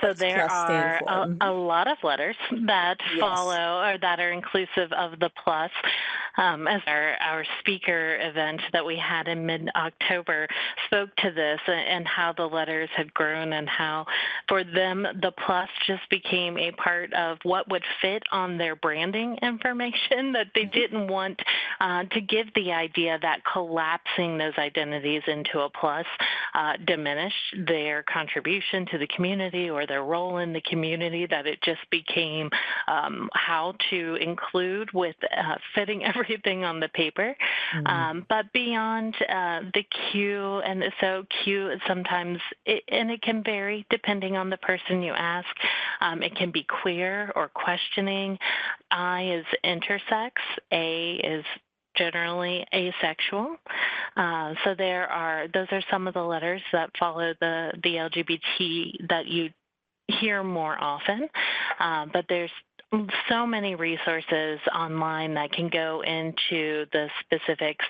So 0.00 0.14
there 0.14 0.50
are 0.50 0.96
a, 0.96 1.22
a, 1.22 1.26
mm-hmm. 1.26 1.58
lot 1.66 1.88
of 1.88 1.98
letters 2.02 2.36
that 2.66 2.96
yes. 3.10 3.20
follow 3.20 3.82
or 3.82 3.98
that 3.98 4.20
are 4.20 4.32
inclusive 4.32 4.92
of 4.92 5.18
the 5.18 5.30
plus 5.42 5.70
um, 6.36 6.66
as 6.68 6.80
our, 6.86 7.14
our 7.20 7.44
speaker 7.60 8.16
event 8.20 8.60
that 8.72 8.84
we 8.84 8.96
had 8.96 9.28
in 9.28 9.44
mid 9.44 9.68
October 9.74 10.48
spoke 10.86 11.14
to 11.16 11.30
this 11.30 11.60
and 11.66 12.06
how 12.06 12.32
the 12.32 12.46
letters 12.46 12.88
had 12.96 13.12
grown 13.14 13.52
and 13.52 13.68
how 13.68 14.06
for 14.48 14.64
them 14.64 15.06
the 15.20 15.32
plus 15.44 15.68
just 15.86 16.08
became 16.10 16.56
a 16.58 16.72
part 16.72 17.12
of 17.14 17.38
what 17.42 17.68
would 17.70 17.84
fit 18.00 18.22
on 18.32 18.58
their 18.58 18.76
branding 18.76 19.36
information 19.42 20.32
that 20.32 20.46
they 20.54 20.62
mm-hmm. 20.62 20.78
didn't 20.78 21.08
want 21.08 21.40
uh, 21.80 22.04
to 22.04 22.20
give 22.20 22.46
the 22.54 22.72
idea 22.72 23.18
that 23.20 23.40
collapsing 23.50 24.38
those 24.38 24.54
identities 24.58 25.22
into 25.26 25.60
a 25.60 25.70
plus 25.70 26.06
uh, 26.54 26.74
diminished 26.86 27.34
their 27.66 28.02
contribution 28.04 28.86
to 28.86 28.98
the 28.98 29.06
community 29.08 29.68
or 29.68 29.86
their 29.90 30.04
role 30.04 30.38
in 30.38 30.52
the 30.52 30.60
community, 30.62 31.26
that 31.26 31.46
it 31.46 31.60
just 31.62 31.80
became 31.90 32.48
um, 32.86 33.28
how 33.34 33.74
to 33.90 34.14
include 34.14 34.88
with 34.92 35.16
uh, 35.36 35.56
fitting 35.74 36.04
everything 36.10 36.64
on 36.64 36.78
the 36.78 36.88
paper. 36.88 37.34
Mm-hmm. 37.74 37.86
Um, 37.86 38.26
but 38.28 38.52
beyond 38.52 39.16
uh, 39.28 39.60
the 39.74 39.84
Q, 40.12 40.60
and 40.60 40.84
so 41.00 41.24
Q 41.42 41.72
sometimes, 41.88 42.38
it, 42.64 42.84
and 42.88 43.10
it 43.10 43.20
can 43.22 43.42
vary 43.42 43.84
depending 43.90 44.36
on 44.36 44.48
the 44.48 44.58
person 44.58 45.02
you 45.02 45.12
ask. 45.12 45.48
Um, 46.00 46.22
it 46.22 46.36
can 46.36 46.52
be 46.52 46.64
queer 46.82 47.32
or 47.34 47.48
questioning. 47.48 48.38
I 48.92 49.40
is 49.40 49.46
intersex. 49.64 50.30
A 50.72 51.14
is 51.16 51.44
generally 51.96 52.64
asexual. 52.74 53.56
Uh, 54.16 54.54
so 54.64 54.74
there 54.76 55.08
are 55.08 55.48
those 55.52 55.66
are 55.70 55.82
some 55.90 56.06
of 56.06 56.14
the 56.14 56.22
letters 56.22 56.62
that 56.72 56.90
follow 56.98 57.34
the 57.40 57.72
the 57.82 57.94
LGBT 57.96 59.08
that 59.08 59.26
you 59.26 59.50
hear 60.10 60.42
more 60.42 60.76
often. 60.80 61.28
Uh, 61.78 62.06
but 62.12 62.24
there's 62.28 62.50
so 63.28 63.46
many 63.46 63.76
resources 63.76 64.58
online 64.74 65.32
that 65.34 65.52
can 65.52 65.68
go 65.68 66.02
into 66.02 66.86
the 66.92 67.08
specifics 67.20 67.84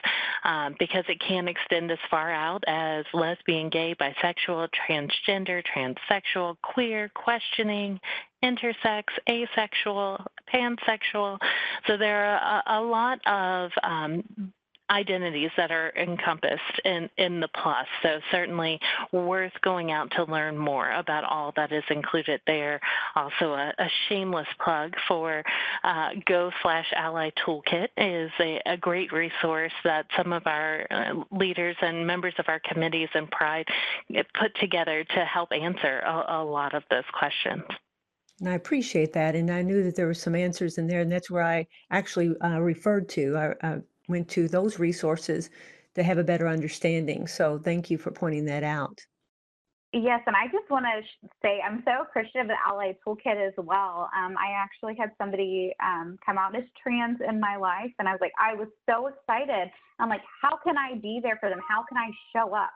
um, 0.44 0.76
because 0.78 1.04
it 1.08 1.18
can 1.26 1.48
extend 1.48 1.90
as 1.90 1.98
far 2.10 2.30
out 2.30 2.62
as 2.66 3.06
lesbian, 3.14 3.70
gay, 3.70 3.94
bisexual, 3.94 4.68
transgender, 4.88 5.62
transsexual, 5.74 6.56
queer, 6.62 7.10
questioning, 7.14 7.98
intersex, 8.44 9.04
asexual, 9.28 10.22
pansexual. 10.52 11.38
So 11.86 11.96
there 11.96 12.36
are 12.36 12.62
a, 12.66 12.80
a 12.80 12.80
lot 12.82 13.20
of 13.26 13.70
um, 13.82 14.52
identities 14.90 15.50
that 15.56 15.70
are 15.70 15.92
encompassed 15.96 16.80
in, 16.84 17.08
in 17.16 17.40
the 17.40 17.48
plus. 17.48 17.86
So 18.02 18.20
certainly 18.30 18.78
worth 19.12 19.52
going 19.62 19.92
out 19.92 20.10
to 20.16 20.24
learn 20.24 20.58
more 20.58 20.90
about 20.92 21.24
all 21.24 21.52
that 21.56 21.72
is 21.72 21.84
included 21.90 22.40
there. 22.46 22.80
Also 23.14 23.52
a, 23.52 23.72
a 23.78 23.88
shameless 24.08 24.48
plug 24.62 24.94
for 25.08 25.42
uh, 25.84 26.10
Go 26.26 26.50
slash 26.62 26.86
Ally 26.94 27.30
Toolkit 27.44 27.88
is 27.96 28.30
a, 28.40 28.60
a, 28.66 28.76
great 28.76 29.12
resource 29.12 29.72
that 29.84 30.06
some 30.16 30.32
of 30.32 30.46
our 30.46 30.86
uh, 30.90 31.14
leaders 31.30 31.76
and 31.82 32.06
members 32.06 32.34
of 32.38 32.46
our 32.48 32.60
committees 32.60 33.08
and 33.14 33.30
Pride 33.30 33.66
put 34.38 34.54
together 34.58 35.04
to 35.04 35.24
help 35.24 35.50
answer 35.52 36.00
a, 36.00 36.40
a 36.40 36.44
lot 36.44 36.74
of 36.74 36.82
those 36.90 37.04
questions. 37.12 37.62
And 38.40 38.48
I 38.48 38.54
appreciate 38.54 39.12
that. 39.12 39.34
And 39.34 39.50
I 39.50 39.62
knew 39.62 39.82
that 39.84 39.96
there 39.96 40.06
were 40.06 40.14
some 40.14 40.34
answers 40.34 40.78
in 40.78 40.86
there, 40.86 41.00
and 41.00 41.12
that's 41.12 41.30
where 41.30 41.42
I 41.42 41.66
actually 41.90 42.34
uh, 42.42 42.58
referred 42.58 43.08
to. 43.10 43.36
I, 43.36 43.66
I 43.66 43.78
went 44.10 44.28
to 44.30 44.48
those 44.48 44.78
resources 44.78 45.50
to 45.94 46.02
have 46.02 46.18
a 46.18 46.24
better 46.24 46.46
understanding. 46.46 47.26
So 47.26 47.58
thank 47.58 47.90
you 47.90 47.98
for 47.98 48.10
pointing 48.10 48.44
that 48.46 48.62
out. 48.62 49.00
Yes, 49.92 50.20
and 50.26 50.36
I 50.36 50.46
just 50.46 50.70
want 50.70 50.84
to 50.86 51.28
say 51.42 51.60
I'm 51.66 51.82
so 51.84 52.02
appreciative 52.02 52.42
of 52.42 52.48
the 52.48 52.56
Ally 52.64 52.92
Toolkit 53.04 53.44
as 53.44 53.54
well. 53.56 54.08
Um, 54.16 54.36
I 54.38 54.52
actually 54.54 54.94
had 54.96 55.10
somebody 55.18 55.72
um, 55.82 56.16
come 56.24 56.38
out 56.38 56.54
as 56.54 56.62
trans 56.80 57.18
in 57.28 57.40
my 57.40 57.56
life, 57.56 57.90
and 57.98 58.08
I 58.08 58.12
was 58.12 58.20
like, 58.20 58.32
I 58.38 58.54
was 58.54 58.68
so 58.88 59.08
excited. 59.08 59.68
I'm 59.98 60.08
like, 60.08 60.22
how 60.42 60.58
can 60.62 60.78
I 60.78 60.94
be 61.00 61.18
there 61.20 61.38
for 61.40 61.48
them? 61.48 61.58
How 61.68 61.84
can 61.88 61.98
I 61.98 62.10
show 62.32 62.54
up? 62.54 62.70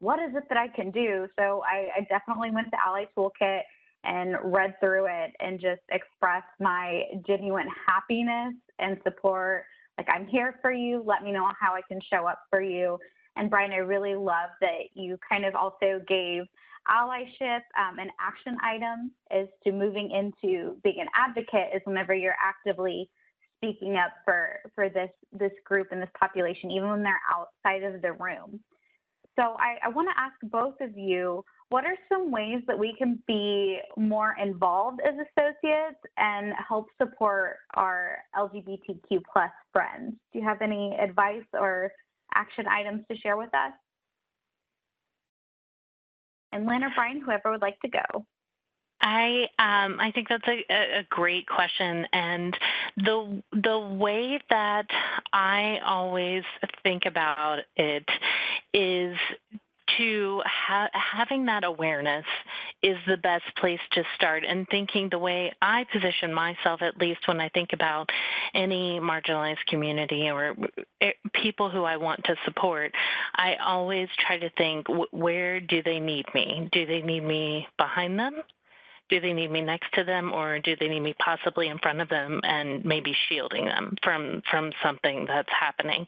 What 0.00 0.18
is 0.18 0.34
it 0.36 0.44
that 0.50 0.58
I 0.58 0.68
can 0.68 0.90
do? 0.90 1.26
So 1.38 1.62
I, 1.64 1.88
I 1.96 2.00
definitely 2.10 2.50
went 2.50 2.68
to 2.72 2.76
Ally 2.86 3.06
Toolkit 3.16 3.62
and 4.04 4.36
read 4.44 4.74
through 4.80 5.06
it 5.06 5.32
and 5.40 5.58
just 5.60 5.80
expressed 5.90 6.46
my 6.58 7.04
genuine 7.26 7.68
happiness 7.86 8.54
and 8.78 8.98
support 9.02 9.64
like, 10.00 10.08
I'm 10.08 10.26
here 10.26 10.54
for 10.62 10.72
you. 10.72 11.02
Let 11.04 11.22
me 11.22 11.30
know 11.30 11.46
how 11.60 11.74
I 11.74 11.82
can 11.86 12.00
show 12.10 12.26
up 12.26 12.40
for 12.48 12.62
you. 12.62 12.98
And 13.36 13.50
Bryan, 13.50 13.72
I 13.72 13.76
really 13.76 14.14
love 14.14 14.48
that 14.62 14.88
you 14.94 15.18
kind 15.28 15.44
of 15.44 15.54
also 15.54 16.00
gave 16.08 16.44
allyship 16.90 17.60
um, 17.78 17.98
an 17.98 18.08
action 18.18 18.56
item 18.64 19.10
as 19.30 19.46
to 19.64 19.72
moving 19.72 20.10
into 20.10 20.76
being 20.82 21.00
an 21.00 21.08
advocate 21.14 21.68
is 21.74 21.82
whenever 21.84 22.14
you're 22.14 22.36
actively 22.42 23.10
speaking 23.58 23.96
up 23.96 24.12
for 24.24 24.60
for 24.74 24.88
this 24.88 25.10
this 25.32 25.52
group 25.66 25.88
and 25.90 26.00
this 26.00 26.08
population, 26.18 26.70
even 26.70 26.88
when 26.88 27.02
they're 27.02 27.20
outside 27.30 27.82
of 27.82 28.00
the 28.00 28.12
room. 28.12 28.58
So 29.38 29.42
I, 29.42 29.76
I 29.84 29.88
want 29.90 30.08
to 30.08 30.18
ask 30.20 30.34
both 30.50 30.80
of 30.80 30.96
you 30.96 31.44
what 31.70 31.84
are 31.84 31.96
some 32.08 32.32
ways 32.32 32.62
that 32.66 32.78
we 32.78 32.94
can 32.98 33.22
be 33.26 33.78
more 33.96 34.34
involved 34.42 35.00
as 35.06 35.14
associates 35.14 36.00
and 36.18 36.52
help 36.68 36.86
support 37.00 37.58
our 37.74 38.18
LGBTQ 38.36 39.22
plus 39.32 39.50
friends? 39.72 40.14
Do 40.32 40.40
you 40.40 40.44
have 40.44 40.62
any 40.62 40.96
advice 41.00 41.46
or 41.54 41.92
action 42.34 42.66
items 42.66 43.04
to 43.10 43.16
share 43.16 43.36
with 43.36 43.54
us? 43.54 43.72
And 46.52 46.66
Lynn 46.66 46.82
or 46.82 46.90
Bryan, 46.94 47.20
whoever 47.20 47.52
would 47.52 47.62
like 47.62 47.80
to 47.80 47.88
go. 47.88 48.26
I 49.00 49.46
um, 49.58 49.98
I 49.98 50.10
think 50.12 50.28
that's 50.28 50.46
a, 50.46 50.64
a 50.98 51.06
great 51.08 51.46
question, 51.46 52.06
and 52.12 52.54
the 52.98 53.42
the 53.52 53.78
way 53.78 54.38
that 54.50 54.86
I 55.32 55.78
always 55.86 56.42
think 56.82 57.06
about 57.06 57.60
it 57.76 58.04
is 58.74 59.16
to 59.98 60.42
ha- 60.44 60.90
having 60.92 61.46
that 61.46 61.64
awareness 61.64 62.24
is 62.82 62.96
the 63.06 63.16
best 63.16 63.44
place 63.56 63.80
to 63.92 64.04
start. 64.14 64.44
And 64.44 64.66
thinking 64.68 65.08
the 65.08 65.18
way 65.18 65.52
I 65.60 65.84
position 65.92 66.32
myself, 66.32 66.82
at 66.82 66.98
least 66.98 67.26
when 67.26 67.40
I 67.40 67.48
think 67.50 67.72
about 67.72 68.10
any 68.54 69.00
marginalized 69.00 69.64
community 69.68 70.30
or 70.30 70.56
eh, 71.00 71.12
people 71.32 71.70
who 71.70 71.84
I 71.84 71.96
want 71.96 72.24
to 72.24 72.36
support, 72.44 72.92
I 73.34 73.56
always 73.56 74.08
try 74.18 74.38
to 74.38 74.50
think 74.50 74.86
where 75.10 75.60
do 75.60 75.82
they 75.82 76.00
need 76.00 76.26
me? 76.34 76.68
Do 76.72 76.86
they 76.86 77.02
need 77.02 77.22
me 77.22 77.66
behind 77.76 78.18
them? 78.18 78.42
Do 79.10 79.20
they 79.20 79.32
need 79.32 79.50
me 79.50 79.60
next 79.60 79.92
to 79.94 80.04
them 80.04 80.32
or 80.32 80.58
do 80.60 80.76
they 80.76 80.88
need 80.88 81.00
me 81.00 81.14
possibly 81.18 81.68
in 81.68 81.78
front 81.78 82.00
of 82.00 82.08
them 82.08 82.40
and 82.44 82.84
maybe 82.84 83.14
shielding 83.28 83.66
them 83.66 83.96
from 84.02 84.42
from 84.50 84.72
something 84.82 85.26
that's 85.26 85.50
happening? 85.50 86.06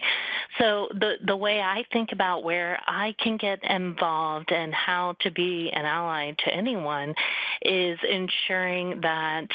So 0.58 0.88
the 0.92 1.14
the 1.26 1.36
way 1.36 1.60
i 1.60 1.84
think 1.92 2.12
about 2.12 2.44
where 2.44 2.78
i 2.86 3.14
can 3.18 3.36
get 3.36 3.62
involved 3.64 4.52
and 4.52 4.72
how 4.72 5.16
to 5.20 5.30
be 5.30 5.70
an 5.72 5.84
ally 5.84 6.32
to 6.44 6.54
anyone 6.54 7.14
is 7.62 7.98
ensuring 8.08 9.00
that 9.00 9.48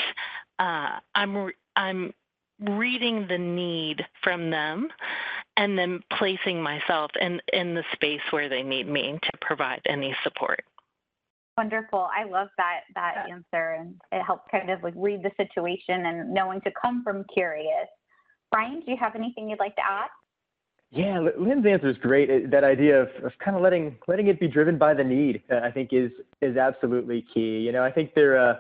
uh, 0.60 1.00
i'm 1.16 1.51
i'm 1.75 2.13
reading 2.60 3.27
the 3.27 3.38
need 3.38 4.04
from 4.24 4.50
them 4.50 4.89
and 5.58 5.77
then 5.77 6.00
placing 6.18 6.62
myself 6.62 7.12
in 7.20 7.39
in 7.54 7.75
the 7.75 7.84
space 7.94 8.22
where 8.32 8.50
they 8.50 8.63
need 8.63 8.88
me 8.88 9.20
to 9.22 9.32
provide 9.42 9.82
any 9.86 10.16
support 10.24 10.63
Wonderful. 11.58 12.08
I 12.16 12.24
love 12.24 12.50
that 12.58 12.82
that 12.94 13.26
yeah. 13.28 13.36
answer, 13.36 13.72
and 13.80 13.96
it 14.12 14.24
helps 14.24 14.44
kind 14.52 14.70
of 14.70 14.84
like 14.84 14.94
read 14.96 15.24
the 15.24 15.32
situation 15.38 16.06
and 16.06 16.32
knowing 16.32 16.62
to 16.62 16.72
come 16.80 17.04
from 17.04 17.26
curious. 17.34 17.88
Bryan, 18.52 18.82
do 18.86 18.92
you 18.92 18.98
have 19.00 19.16
anything 19.16 19.50
you'd 19.50 19.60
like 19.60 19.76
to 19.76 19.82
add? 19.82 20.10
Yeah, 20.92 21.20
Lynn's 21.38 21.66
answer 21.66 21.90
is 21.90 21.98
great. 21.98 22.52
That 22.52 22.64
idea 22.64 23.02
of, 23.02 23.10
of 23.24 23.32
kind 23.44 23.58
of 23.58 23.64
letting 23.64 23.98
letting 24.08 24.28
it 24.28 24.40
be 24.40 24.48
driven 24.48 24.78
by 24.78 24.94
the 24.94 25.04
need, 25.04 25.42
uh, 25.52 25.58
I 25.64 25.72
think, 25.72 25.90
is 25.94 26.12
is 26.42 26.58
absolutely 26.58 27.26
key. 27.34 27.58
You 27.58 27.72
know, 27.72 27.84
I 27.84 27.92
think 27.92 28.14
there. 28.14 28.38
Uh, 28.40 28.56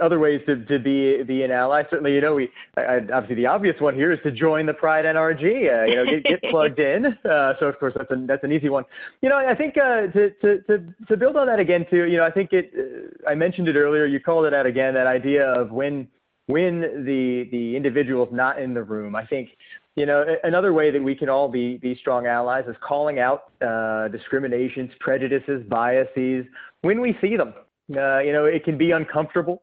other 0.00 0.18
ways 0.18 0.40
to, 0.46 0.64
to 0.64 0.78
be 0.78 1.22
be 1.22 1.42
an 1.42 1.50
ally. 1.50 1.82
Certainly, 1.90 2.14
you 2.14 2.20
know, 2.20 2.34
we 2.34 2.50
I, 2.76 2.98
obviously 3.12 3.36
the 3.36 3.46
obvious 3.46 3.80
one 3.80 3.94
here 3.94 4.12
is 4.12 4.18
to 4.22 4.30
join 4.30 4.66
the 4.66 4.74
Pride 4.74 5.04
NRG. 5.04 5.42
Uh, 5.42 5.84
you 5.84 5.94
know, 5.96 6.04
get, 6.04 6.24
get 6.24 6.42
plugged 6.50 6.78
in. 6.78 7.06
Uh, 7.06 7.54
so 7.58 7.66
of 7.66 7.78
course 7.78 7.94
that's 7.96 8.10
a 8.10 8.16
that's 8.26 8.44
an 8.44 8.52
easy 8.52 8.68
one. 8.68 8.84
You 9.22 9.28
know, 9.28 9.36
I 9.36 9.54
think 9.54 9.76
uh, 9.76 10.08
to, 10.08 10.30
to 10.30 10.60
to 10.62 10.94
to 11.08 11.16
build 11.16 11.36
on 11.36 11.46
that 11.46 11.58
again 11.58 11.86
too. 11.90 12.04
You 12.04 12.18
know, 12.18 12.24
I 12.24 12.30
think 12.30 12.52
it. 12.52 12.72
Uh, 12.76 13.30
I 13.30 13.34
mentioned 13.34 13.68
it 13.68 13.76
earlier. 13.76 14.06
You 14.06 14.20
called 14.20 14.46
it 14.46 14.54
out 14.54 14.66
again. 14.66 14.94
That 14.94 15.06
idea 15.06 15.46
of 15.46 15.70
when 15.70 16.08
when 16.46 16.80
the 17.04 17.48
the 17.50 17.76
individual's 17.76 18.28
not 18.32 18.60
in 18.60 18.74
the 18.74 18.82
room. 18.82 19.16
I 19.16 19.26
think 19.26 19.50
you 19.96 20.06
know 20.06 20.24
another 20.44 20.72
way 20.72 20.90
that 20.90 21.02
we 21.02 21.14
can 21.14 21.28
all 21.28 21.48
be 21.48 21.76
be 21.78 21.94
strong 21.96 22.26
allies 22.26 22.64
is 22.68 22.76
calling 22.86 23.18
out 23.18 23.52
uh, 23.62 24.08
discriminations, 24.08 24.90
prejudices, 25.00 25.62
biases 25.68 26.46
when 26.82 27.00
we 27.00 27.16
see 27.20 27.36
them. 27.36 27.54
Uh, 27.90 28.18
you 28.20 28.32
know, 28.32 28.46
it 28.46 28.64
can 28.64 28.78
be 28.78 28.92
uncomfortable 28.92 29.62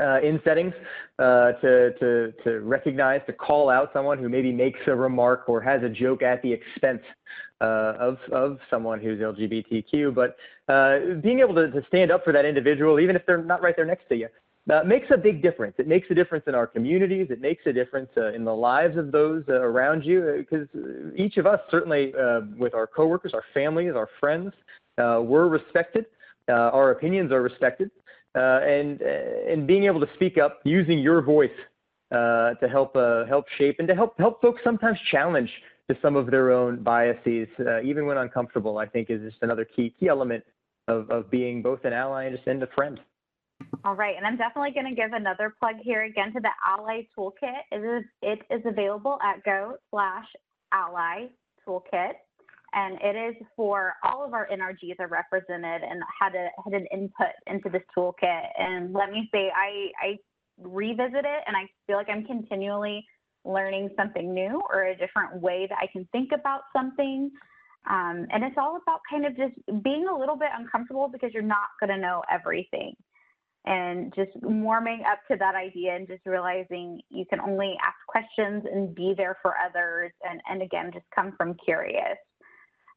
uh, 0.00 0.20
in 0.20 0.40
settings 0.44 0.72
uh, 1.18 1.52
to, 1.52 1.92
to, 1.98 2.32
to 2.44 2.60
recognize, 2.60 3.20
to 3.26 3.32
call 3.32 3.68
out 3.68 3.90
someone 3.92 4.18
who 4.18 4.28
maybe 4.28 4.52
makes 4.52 4.80
a 4.86 4.94
remark 4.94 5.48
or 5.48 5.60
has 5.60 5.82
a 5.82 5.88
joke 5.88 6.22
at 6.22 6.40
the 6.42 6.52
expense 6.52 7.02
uh, 7.60 7.94
of, 7.98 8.18
of 8.32 8.58
someone 8.70 9.00
who's 9.00 9.20
LGBTQ. 9.20 10.14
But 10.14 10.36
uh, 10.72 11.20
being 11.20 11.40
able 11.40 11.54
to, 11.56 11.70
to 11.70 11.84
stand 11.88 12.10
up 12.10 12.24
for 12.24 12.32
that 12.32 12.44
individual, 12.44 13.00
even 13.00 13.16
if 13.16 13.26
they're 13.26 13.42
not 13.42 13.62
right 13.62 13.76
there 13.76 13.84
next 13.84 14.08
to 14.08 14.16
you, 14.16 14.28
uh, 14.70 14.82
makes 14.84 15.08
a 15.10 15.16
big 15.16 15.42
difference. 15.42 15.74
It 15.78 15.88
makes 15.88 16.06
a 16.10 16.14
difference 16.14 16.44
in 16.46 16.54
our 16.54 16.66
communities. 16.66 17.26
It 17.30 17.40
makes 17.40 17.66
a 17.66 17.72
difference 17.72 18.10
uh, 18.16 18.32
in 18.32 18.44
the 18.44 18.54
lives 18.54 18.96
of 18.96 19.10
those 19.10 19.42
uh, 19.48 19.54
around 19.54 20.04
you. 20.04 20.46
Because 20.48 20.68
each 21.16 21.36
of 21.38 21.46
us, 21.46 21.60
certainly 21.70 22.14
with 22.56 22.74
our 22.74 22.86
coworkers, 22.86 23.34
our 23.34 23.44
families, 23.52 23.94
our 23.94 24.08
friends, 24.20 24.52
we're 24.96 25.48
respected. 25.48 26.06
Uh, 26.48 26.52
our 26.52 26.90
opinions 26.90 27.32
are 27.32 27.42
respected, 27.42 27.90
uh, 28.34 28.60
and 28.62 29.02
uh, 29.02 29.52
and 29.52 29.66
being 29.66 29.84
able 29.84 30.00
to 30.00 30.08
speak 30.14 30.38
up, 30.38 30.60
using 30.64 30.98
your 30.98 31.22
voice 31.22 31.50
to 32.12 32.68
help 32.70 32.94
help 33.28 33.46
shape 33.56 33.76
and 33.78 33.88
to 33.88 33.94
help 33.94 34.18
help 34.18 34.40
folks 34.42 34.60
sometimes 34.64 34.98
challenge 35.10 35.50
to 35.88 35.96
some 36.02 36.16
of 36.16 36.30
their 36.30 36.52
own 36.52 36.82
biases, 36.82 37.48
even 37.84 38.06
when 38.06 38.16
uncomfortable. 38.16 38.78
I 38.78 38.86
think 38.86 39.10
is 39.10 39.20
just 39.22 39.42
another 39.42 39.64
key 39.64 39.94
key 39.98 40.08
element 40.08 40.44
of, 40.88 41.10
of 41.10 41.30
being 41.30 41.62
both 41.62 41.84
an 41.84 41.92
ally 41.92 42.24
and 42.24 42.36
just 42.36 42.46
and 42.46 42.62
a 42.62 42.66
friend. 42.68 43.00
All 43.84 43.94
right, 43.94 44.16
and 44.16 44.26
I'm 44.26 44.36
definitely 44.36 44.72
going 44.72 44.86
to 44.86 44.94
give 44.94 45.12
another 45.12 45.54
plug 45.58 45.76
here 45.82 46.04
again 46.04 46.32
to 46.32 46.40
the 46.40 46.48
Ally 46.66 47.02
Toolkit. 47.16 47.60
It 47.70 47.84
is, 47.84 48.04
it 48.22 48.40
is 48.50 48.62
available 48.64 49.18
at 49.22 49.44
go 49.44 49.76
slash 49.90 50.26
ally 50.72 51.26
toolkit 51.66 52.12
and 52.72 52.98
it 53.02 53.16
is 53.16 53.46
for 53.56 53.94
all 54.04 54.24
of 54.24 54.32
our 54.32 54.46
NRGs 54.48 55.00
are 55.00 55.08
represented 55.08 55.82
and 55.82 56.02
had 56.20 56.34
a 56.34 56.48
had 56.64 56.72
an 56.72 56.86
input 56.92 57.34
into 57.46 57.68
this 57.68 57.82
toolkit. 57.96 58.46
And 58.58 58.92
let 58.92 59.10
me 59.10 59.28
say, 59.32 59.50
I 59.54 59.90
I 60.00 60.18
revisit 60.58 61.24
it 61.24 61.42
and 61.46 61.56
I 61.56 61.66
feel 61.86 61.96
like 61.96 62.08
I'm 62.08 62.24
continually 62.24 63.04
learning 63.44 63.90
something 63.96 64.32
new 64.32 64.60
or 64.70 64.84
a 64.84 64.96
different 64.96 65.40
way 65.40 65.66
that 65.68 65.78
I 65.80 65.86
can 65.92 66.06
think 66.12 66.30
about 66.32 66.62
something. 66.76 67.30
Um, 67.88 68.26
and 68.30 68.44
it's 68.44 68.56
all 68.58 68.78
about 68.80 69.00
kind 69.10 69.24
of 69.24 69.36
just 69.36 69.54
being 69.82 70.06
a 70.06 70.16
little 70.16 70.36
bit 70.36 70.50
uncomfortable 70.56 71.08
because 71.10 71.30
you're 71.32 71.42
not 71.42 71.68
going 71.80 71.90
to 71.90 71.98
know 71.98 72.22
everything. 72.30 72.94
And 73.66 74.12
just 74.14 74.30
warming 74.42 75.02
up 75.10 75.18
to 75.30 75.36
that 75.38 75.54
idea 75.54 75.94
and 75.94 76.06
just 76.06 76.24
realizing 76.24 77.00
you 77.10 77.24
can 77.28 77.40
only 77.40 77.74
ask 77.84 77.96
questions 78.08 78.64
and 78.70 78.94
be 78.94 79.14
there 79.16 79.36
for 79.42 79.54
others. 79.58 80.12
And, 80.28 80.40
and 80.48 80.62
again, 80.62 80.90
just 80.92 81.06
come 81.14 81.34
from 81.36 81.56
curious. 81.64 82.16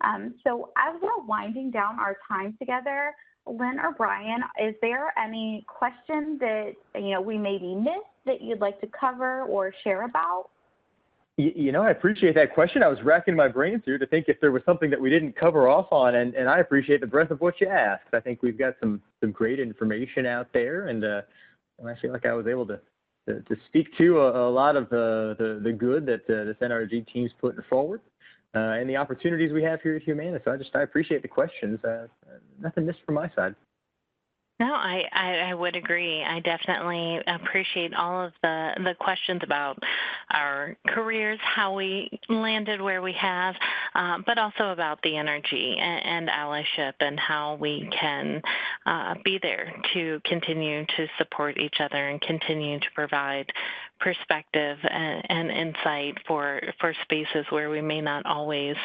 Um, 0.03 0.35
so 0.43 0.69
as 0.77 0.95
we're 1.01 1.25
winding 1.25 1.71
down 1.71 1.99
our 1.99 2.17
time 2.27 2.55
together, 2.59 3.13
Lynn 3.45 3.79
or 3.79 3.93
Bryan, 3.93 4.41
is 4.61 4.75
there 4.81 5.13
any 5.17 5.65
question 5.67 6.37
that 6.39 6.73
you 6.95 7.11
know 7.11 7.21
we 7.21 7.37
maybe 7.37 7.75
missed 7.75 7.99
that 8.25 8.41
you'd 8.41 8.61
like 8.61 8.79
to 8.81 8.87
cover 8.87 9.43
or 9.43 9.73
share 9.83 10.03
about? 10.03 10.49
You 11.35 11.71
know, 11.71 11.81
I 11.81 11.89
appreciate 11.89 12.35
that 12.35 12.53
question. 12.53 12.83
I 12.83 12.87
was 12.87 13.01
racking 13.01 13.35
my 13.35 13.47
brains 13.47 13.81
here 13.85 13.97
to 13.97 14.05
think 14.05 14.25
if 14.27 14.39
there 14.39 14.51
was 14.51 14.61
something 14.65 14.91
that 14.91 15.01
we 15.01 15.09
didn't 15.09 15.35
cover 15.35 15.67
off 15.67 15.87
on, 15.91 16.13
and, 16.13 16.35
and 16.35 16.47
I 16.47 16.59
appreciate 16.59 17.01
the 17.01 17.07
breadth 17.07 17.31
of 17.31 17.41
what 17.41 17.59
you 17.59 17.67
asked. 17.67 18.13
I 18.13 18.19
think 18.19 18.43
we've 18.43 18.57
got 18.57 18.75
some 18.79 19.01
some 19.19 19.31
great 19.31 19.59
information 19.59 20.25
out 20.25 20.47
there, 20.53 20.87
and, 20.89 21.03
uh, 21.03 21.21
I 21.83 21.95
feel 21.99 22.13
like 22.13 22.25
I 22.25 22.33
was 22.33 22.45
able 22.47 22.67
to 22.67 22.79
to, 23.27 23.41
to 23.41 23.55
speak 23.67 23.87
to 23.97 24.19
a, 24.19 24.49
a, 24.49 24.51
lot 24.51 24.75
of 24.75 24.89
the, 24.89 25.35
the, 25.39 25.61
the 25.63 25.71
good 25.71 26.05
that 26.05 26.21
uh, 26.29 26.43
this 26.43 26.57
NRG 26.61 27.07
team's 27.11 27.31
putting 27.39 27.63
forward 27.69 28.01
and 28.53 28.89
the 28.89 28.97
opportunities 28.97 29.51
we 29.51 29.63
have 29.63 29.81
here 29.81 29.95
at 29.95 30.03
Humana. 30.03 30.39
So 30.45 30.51
I 30.51 30.57
just 30.57 30.75
I 30.75 30.81
appreciate 30.81 31.21
the 31.21 31.27
questions. 31.27 31.83
Uh, 31.83 32.07
nothing 32.59 32.85
missed 32.85 32.99
from 33.05 33.15
my 33.15 33.29
side. 33.35 33.55
No, 34.59 34.71
I, 34.71 35.03
I, 35.11 35.35
I, 35.49 35.53
would 35.55 35.75
agree. 35.75 36.23
I 36.23 36.39
definitely 36.39 37.19
appreciate 37.25 37.93
all 37.95 38.23
of 38.23 38.33
the, 38.43 38.73
the 38.77 38.93
questions 38.99 39.41
about 39.43 39.79
our 40.29 40.77
careers, 40.87 41.39
how 41.41 41.73
we 41.73 42.07
landed 42.29 42.79
where 42.79 43.01
we 43.01 43.13
have, 43.13 43.55
uh, 43.95 44.19
but 44.27 44.37
also 44.37 44.69
about 44.69 45.01
the 45.01 45.17
energy 45.17 45.75
and, 45.79 46.29
and, 46.29 46.29
allyship 46.29 46.93
and 46.99 47.19
how 47.19 47.55
we 47.55 47.89
can 47.99 48.43
uh, 48.85 49.15
be 49.25 49.39
there 49.41 49.73
to 49.95 50.21
continue 50.23 50.85
to 50.85 51.07
support 51.17 51.57
each 51.57 51.77
other 51.79 52.09
and 52.09 52.21
continue 52.21 52.79
to 52.79 52.87
provide 52.93 53.51
perspective 53.99 54.77
and, 54.83 55.25
and 55.29 55.49
insight 55.49 56.15
for, 56.27 56.61
for 56.79 56.93
spaces 57.01 57.45
where 57.49 57.71
we 57.71 57.81
may 57.81 58.01
not 58.01 58.23
always 58.27 58.75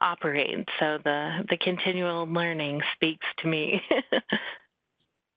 operate. 0.00 0.64
So 0.78 0.98
the, 1.02 1.44
the 1.50 1.56
continual 1.56 2.24
learning 2.26 2.82
speaks 2.94 3.26
to 3.38 3.48
me. 3.48 3.82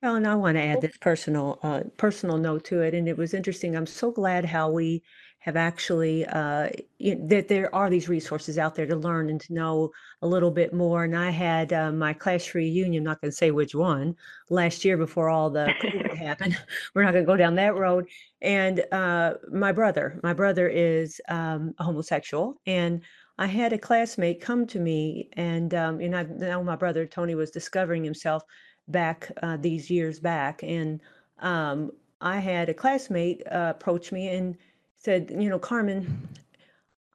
Well, 0.01 0.15
and 0.15 0.27
I 0.27 0.33
want 0.35 0.57
to 0.57 0.63
add 0.63 0.81
this 0.81 0.97
personal 0.97 1.59
uh, 1.61 1.81
personal 1.97 2.37
note 2.37 2.65
to 2.65 2.81
it, 2.81 2.95
and 2.95 3.07
it 3.07 3.17
was 3.17 3.33
interesting. 3.35 3.75
I'm 3.75 3.85
so 3.85 4.11
glad 4.11 4.45
how 4.45 4.69
we 4.71 5.03
have 5.39 5.55
actually 5.55 6.25
uh, 6.25 6.69
you 6.97 7.15
that 7.27 7.47
there 7.47 7.73
are 7.75 7.87
these 7.89 8.09
resources 8.09 8.57
out 8.57 8.73
there 8.75 8.87
to 8.87 8.95
learn 8.95 9.29
and 9.29 9.39
to 9.41 9.53
know 9.53 9.91
a 10.23 10.27
little 10.27 10.49
bit 10.51 10.73
more. 10.73 11.03
And 11.03 11.15
I 11.15 11.29
had 11.29 11.71
uh, 11.71 11.91
my 11.91 12.13
class 12.13 12.53
reunion, 12.55 13.03
not 13.03 13.21
going 13.21 13.29
to 13.31 13.37
say 13.37 13.51
which 13.51 13.75
one, 13.75 14.15
last 14.49 14.83
year 14.85 14.97
before 14.97 15.29
all 15.29 15.51
the 15.51 15.71
COVID 15.83 16.17
happened. 16.17 16.57
We're 16.95 17.03
not 17.03 17.11
going 17.13 17.23
to 17.25 17.31
go 17.31 17.37
down 17.37 17.55
that 17.55 17.75
road. 17.75 18.07
And 18.41 18.83
uh, 18.91 19.35
my 19.51 19.71
brother, 19.71 20.19
my 20.23 20.33
brother 20.33 20.67
is 20.67 21.21
um, 21.29 21.73
a 21.77 21.83
homosexual, 21.83 22.59
and 22.65 23.01
I 23.37 23.45
had 23.47 23.71
a 23.73 23.77
classmate 23.77 24.41
come 24.41 24.65
to 24.67 24.79
me, 24.79 25.29
and 25.33 25.73
um, 25.75 25.99
and 26.01 26.15
I 26.15 26.23
know 26.23 26.63
my 26.63 26.75
brother 26.75 27.05
Tony 27.05 27.35
was 27.35 27.51
discovering 27.51 28.03
himself 28.03 28.43
back 28.91 29.31
uh, 29.41 29.57
these 29.57 29.89
years 29.89 30.19
back. 30.19 30.63
And 30.63 30.99
um, 31.39 31.91
I 32.19 32.39
had 32.39 32.69
a 32.69 32.73
classmate 32.73 33.41
uh, 33.47 33.73
approach 33.75 34.11
me 34.11 34.29
and 34.29 34.57
said, 34.97 35.31
you 35.31 35.49
know, 35.49 35.59
Carmen, 35.59 36.27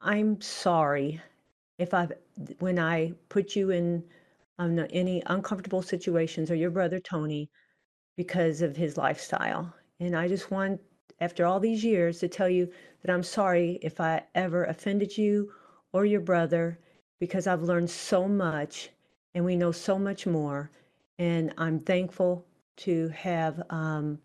I'm 0.01 0.41
sorry 0.41 1.21
if 1.77 1.93
I've, 1.93 2.11
when 2.59 2.79
I 2.79 3.13
put 3.29 3.55
you 3.55 3.71
in 3.71 4.03
um, 4.59 4.79
any 4.91 5.23
uncomfortable 5.27 5.81
situations 5.81 6.51
or 6.51 6.55
your 6.55 6.71
brother 6.71 6.99
Tony 6.99 7.49
because 8.15 8.61
of 8.61 8.75
his 8.75 8.97
lifestyle. 8.97 9.73
And 9.99 10.15
I 10.15 10.27
just 10.27 10.51
want, 10.51 10.81
after 11.21 11.45
all 11.45 11.59
these 11.59 11.83
years, 11.83 12.19
to 12.19 12.27
tell 12.27 12.49
you 12.49 12.69
that 13.01 13.11
I'm 13.11 13.23
sorry 13.23 13.79
if 13.81 13.99
I 14.01 14.23
ever 14.35 14.65
offended 14.65 15.17
you 15.17 15.51
or 15.93 16.05
your 16.05 16.21
brother 16.21 16.79
because 17.19 17.47
I've 17.47 17.63
learned 17.63 17.89
so 17.89 18.27
much 18.27 18.89
and 19.33 19.45
we 19.45 19.55
know 19.55 19.71
so 19.71 19.97
much 19.97 20.25
more. 20.25 20.69
And 21.19 21.53
I'm 21.57 21.79
thankful 21.79 22.45
to 22.77 23.09
have 23.09 23.63
um, 23.69 24.19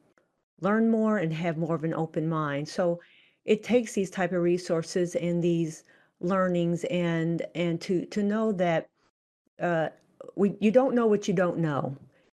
learn 0.60 0.90
more 0.90 1.18
and 1.18 1.32
have 1.32 1.56
more 1.56 1.74
of 1.74 1.84
an 1.84 1.94
open 1.94 2.28
mind. 2.28 2.68
So 2.68 3.00
it 3.44 3.62
takes 3.62 3.92
these 3.94 4.10
type 4.10 4.32
of 4.32 4.42
resources 4.42 5.14
and 5.16 5.42
these 5.42 5.84
learnings 6.20 6.84
and 6.84 7.42
and 7.54 7.80
to 7.80 8.06
to 8.06 8.22
know 8.22 8.52
that 8.52 8.88
uh, 9.60 9.88
we 10.36 10.56
you 10.60 10.70
don't 10.70 10.94
know 10.94 11.06
what 11.06 11.26
you 11.28 11.34
don't 11.34 11.58
know. 11.58 11.96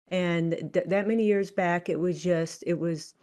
And 0.09 0.71
th- 0.73 0.87
that 0.87 1.09
many 1.09 1.25
years 1.25 1.51
back, 1.51 1.89
it 1.89 1.99
was 1.99 2.23
just 2.23 2.63
it 2.67 2.79
was 2.79 3.15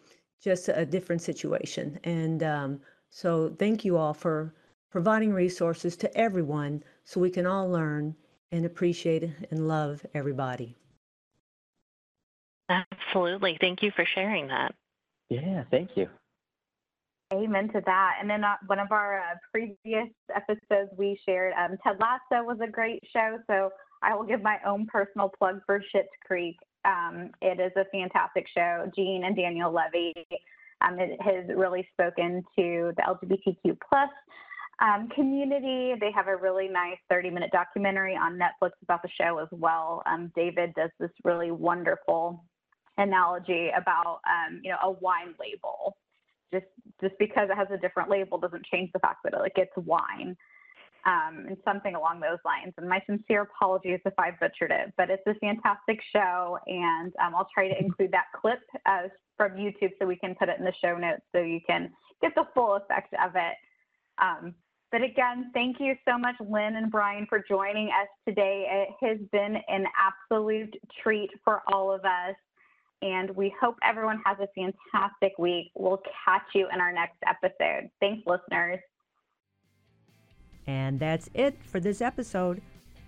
just 0.41 0.69
a 0.69 0.85
different 0.85 1.21
situation. 1.21 1.99
And 2.03 2.43
um, 2.43 2.79
so 3.09 3.55
thank 3.59 3.85
you 3.85 3.97
all 3.97 4.13
for 4.13 4.53
providing 4.89 5.33
resources 5.33 5.95
to 5.97 6.17
everyone 6.17 6.83
so 7.03 7.19
we 7.19 7.29
can 7.29 7.45
all 7.45 7.69
learn 7.69 8.15
and 8.51 8.65
appreciate 8.65 9.29
and 9.51 9.67
love 9.67 10.05
everybody. 10.13 10.75
Absolutely. 12.69 13.57
Thank 13.59 13.81
you 13.81 13.91
for 13.95 14.05
sharing 14.05 14.47
that. 14.47 14.73
Yeah, 15.29 15.63
thank 15.71 15.91
you. 15.95 16.07
Amen 17.33 17.69
to 17.73 17.81
that. 17.85 18.15
And 18.19 18.29
then 18.29 18.43
uh, 18.43 18.55
one 18.65 18.79
of 18.79 18.91
our 18.91 19.19
uh, 19.19 19.35
previous 19.51 20.09
episodes 20.35 20.89
we 20.97 21.19
shared, 21.25 21.53
um, 21.53 21.77
Ted 21.83 21.97
Lasso 21.99 22.43
was 22.43 22.57
a 22.63 22.69
great 22.69 23.03
show. 23.13 23.37
So 23.47 23.69
I 24.01 24.15
will 24.15 24.25
give 24.25 24.41
my 24.41 24.57
own 24.65 24.87
personal 24.87 25.29
plug 25.29 25.61
for 25.65 25.79
Schitt's 25.79 26.07
Creek. 26.25 26.57
Um, 26.85 27.31
it 27.41 27.59
is 27.59 27.71
a 27.75 27.85
fantastic 27.91 28.47
show. 28.55 28.89
Gene 28.95 29.23
and 29.25 29.35
Daniel 29.35 29.71
Levy 29.71 30.13
um, 30.81 30.99
it 30.99 31.21
has 31.21 31.45
really 31.55 31.87
spoken 31.93 32.43
to 32.57 32.93
the 32.95 33.03
LGBTQ 33.03 33.77
plus 33.87 34.09
um, 34.81 35.09
community. 35.09 35.93
They 35.99 36.11
have 36.11 36.27
a 36.27 36.35
really 36.35 36.67
nice 36.67 36.97
30 37.09 37.31
minute 37.31 37.51
documentary 37.51 38.15
on 38.15 38.39
Netflix 38.39 38.71
about 38.81 39.01
the 39.01 39.09
show 39.19 39.39
as 39.39 39.49
well. 39.51 40.01
Um, 40.05 40.31
David 40.35 40.73
does 40.75 40.91
this 40.99 41.11
really 41.23 41.51
wonderful 41.51 42.45
analogy 42.99 43.69
about 43.75 44.19
um, 44.27 44.61
you 44.63 44.71
know 44.71 44.77
a 44.83 44.91
wine 44.91 45.33
label. 45.39 45.97
Just 46.53 46.65
just 47.01 47.15
because 47.19 47.49
it 47.51 47.55
has 47.55 47.67
a 47.71 47.77
different 47.77 48.09
label 48.09 48.37
doesn't 48.37 48.65
change 48.65 48.91
the 48.93 48.99
fact 48.99 49.19
that 49.23 49.33
it, 49.33 49.39
like 49.39 49.57
it's 49.57 49.75
wine. 49.75 50.35
Um, 51.05 51.45
and 51.47 51.57
something 51.63 51.95
along 51.95 52.19
those 52.19 52.39
lines. 52.43 52.73
And 52.77 52.89
my 52.89 53.01
sincere 53.05 53.43
apologies 53.43 54.01
if 54.03 54.13
I 54.17 54.31
butchered 54.31 54.69
it, 54.69 54.93
but 54.97 55.09
it's 55.09 55.23
a 55.27 55.33
fantastic 55.35 56.01
show, 56.13 56.59
and 56.67 57.13
um, 57.23 57.33
I'll 57.35 57.47
try 57.53 57.69
to 57.69 57.79
include 57.79 58.11
that 58.11 58.25
clip 58.39 58.59
uh, 58.85 59.07
from 59.37 59.53
YouTube 59.53 59.91
so 59.97 60.05
we 60.05 60.17
can 60.17 60.35
put 60.35 60.49
it 60.49 60.59
in 60.59 60.65
the 60.65 60.73
show 60.83 60.97
notes 60.97 61.21
so 61.33 61.39
you 61.39 61.61
can 61.65 61.89
get 62.21 62.35
the 62.35 62.43
full 62.53 62.75
effect 62.75 63.13
of 63.13 63.31
it. 63.35 63.55
Um, 64.21 64.53
but 64.91 65.01
again, 65.01 65.51
thank 65.53 65.77
you 65.79 65.95
so 66.07 66.17
much, 66.17 66.35
Lynn 66.39 66.75
and 66.75 66.91
Bryan, 66.91 67.27
for 67.29 67.43
joining 67.47 67.87
us 67.87 68.09
today. 68.27 68.65
It 68.69 69.07
has 69.07 69.19
been 69.31 69.57
an 69.67 69.85
absolute 69.97 70.75
treat 71.01 71.29
for 71.45 71.61
all 71.71 71.93
of 71.93 72.01
us 72.01 72.35
and 73.01 73.29
we 73.35 73.53
hope 73.61 73.77
everyone 73.83 74.21
has 74.25 74.37
a 74.39 74.47
fantastic 74.55 75.37
week. 75.37 75.71
We'll 75.75 76.01
catch 76.25 76.43
you 76.53 76.67
in 76.73 76.79
our 76.79 76.91
next 76.91 77.17
episode. 77.25 77.89
Thanks, 77.99 78.25
listeners. 78.27 78.79
And 80.67 80.99
that's 80.99 81.29
it 81.33 81.57
for 81.63 81.79
this 81.79 82.01
episode. 82.01 82.61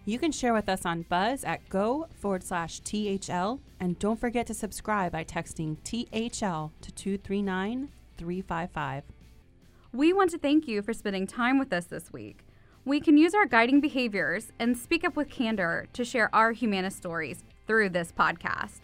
You 0.05 0.17
can 0.17 0.31
share 0.31 0.53
with 0.53 0.67
us 0.67 0.85
on 0.85 1.03
Buzz 1.03 1.43
at 1.43 1.67
go 1.69 2.07
forward 2.19 2.43
slash 2.43 2.79
THL. 2.79 3.59
And 3.79 3.99
don't 3.99 4.19
forget 4.19 4.47
to 4.47 4.53
subscribe 4.53 5.11
by 5.11 5.23
texting 5.23 5.77
THL 5.83 6.71
to 6.81 6.91
239 6.91 7.89
355. 8.17 9.03
We 9.93 10.13
want 10.13 10.31
to 10.31 10.37
thank 10.37 10.67
you 10.67 10.81
for 10.81 10.93
spending 10.93 11.27
time 11.27 11.59
with 11.59 11.71
us 11.73 11.85
this 11.85 12.11
week. 12.11 12.45
We 12.83 12.99
can 12.99 13.15
use 13.15 13.35
our 13.35 13.45
guiding 13.45 13.79
behaviors 13.79 14.51
and 14.57 14.75
speak 14.75 15.03
up 15.03 15.15
with 15.15 15.29
candor 15.29 15.87
to 15.93 16.03
share 16.03 16.33
our 16.33 16.51
Humana 16.53 16.89
stories 16.89 17.43
through 17.67 17.89
this 17.89 18.11
podcast. 18.11 18.81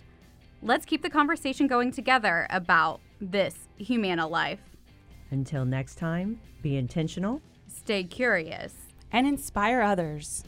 Let's 0.62 0.86
keep 0.86 1.02
the 1.02 1.10
conversation 1.10 1.68
going 1.68 1.92
together 1.92 2.48
about 2.50 3.00
this 3.22 3.56
Humana 3.78 4.28
life. 4.28 4.60
Until 5.32 5.66
next 5.66 5.96
time, 5.96 6.40
be 6.62 6.78
intentional, 6.78 7.42
Stay 7.88 8.04
curious. 8.04 8.74
And 9.14 9.26
inspire 9.26 9.82
others. 9.82 10.44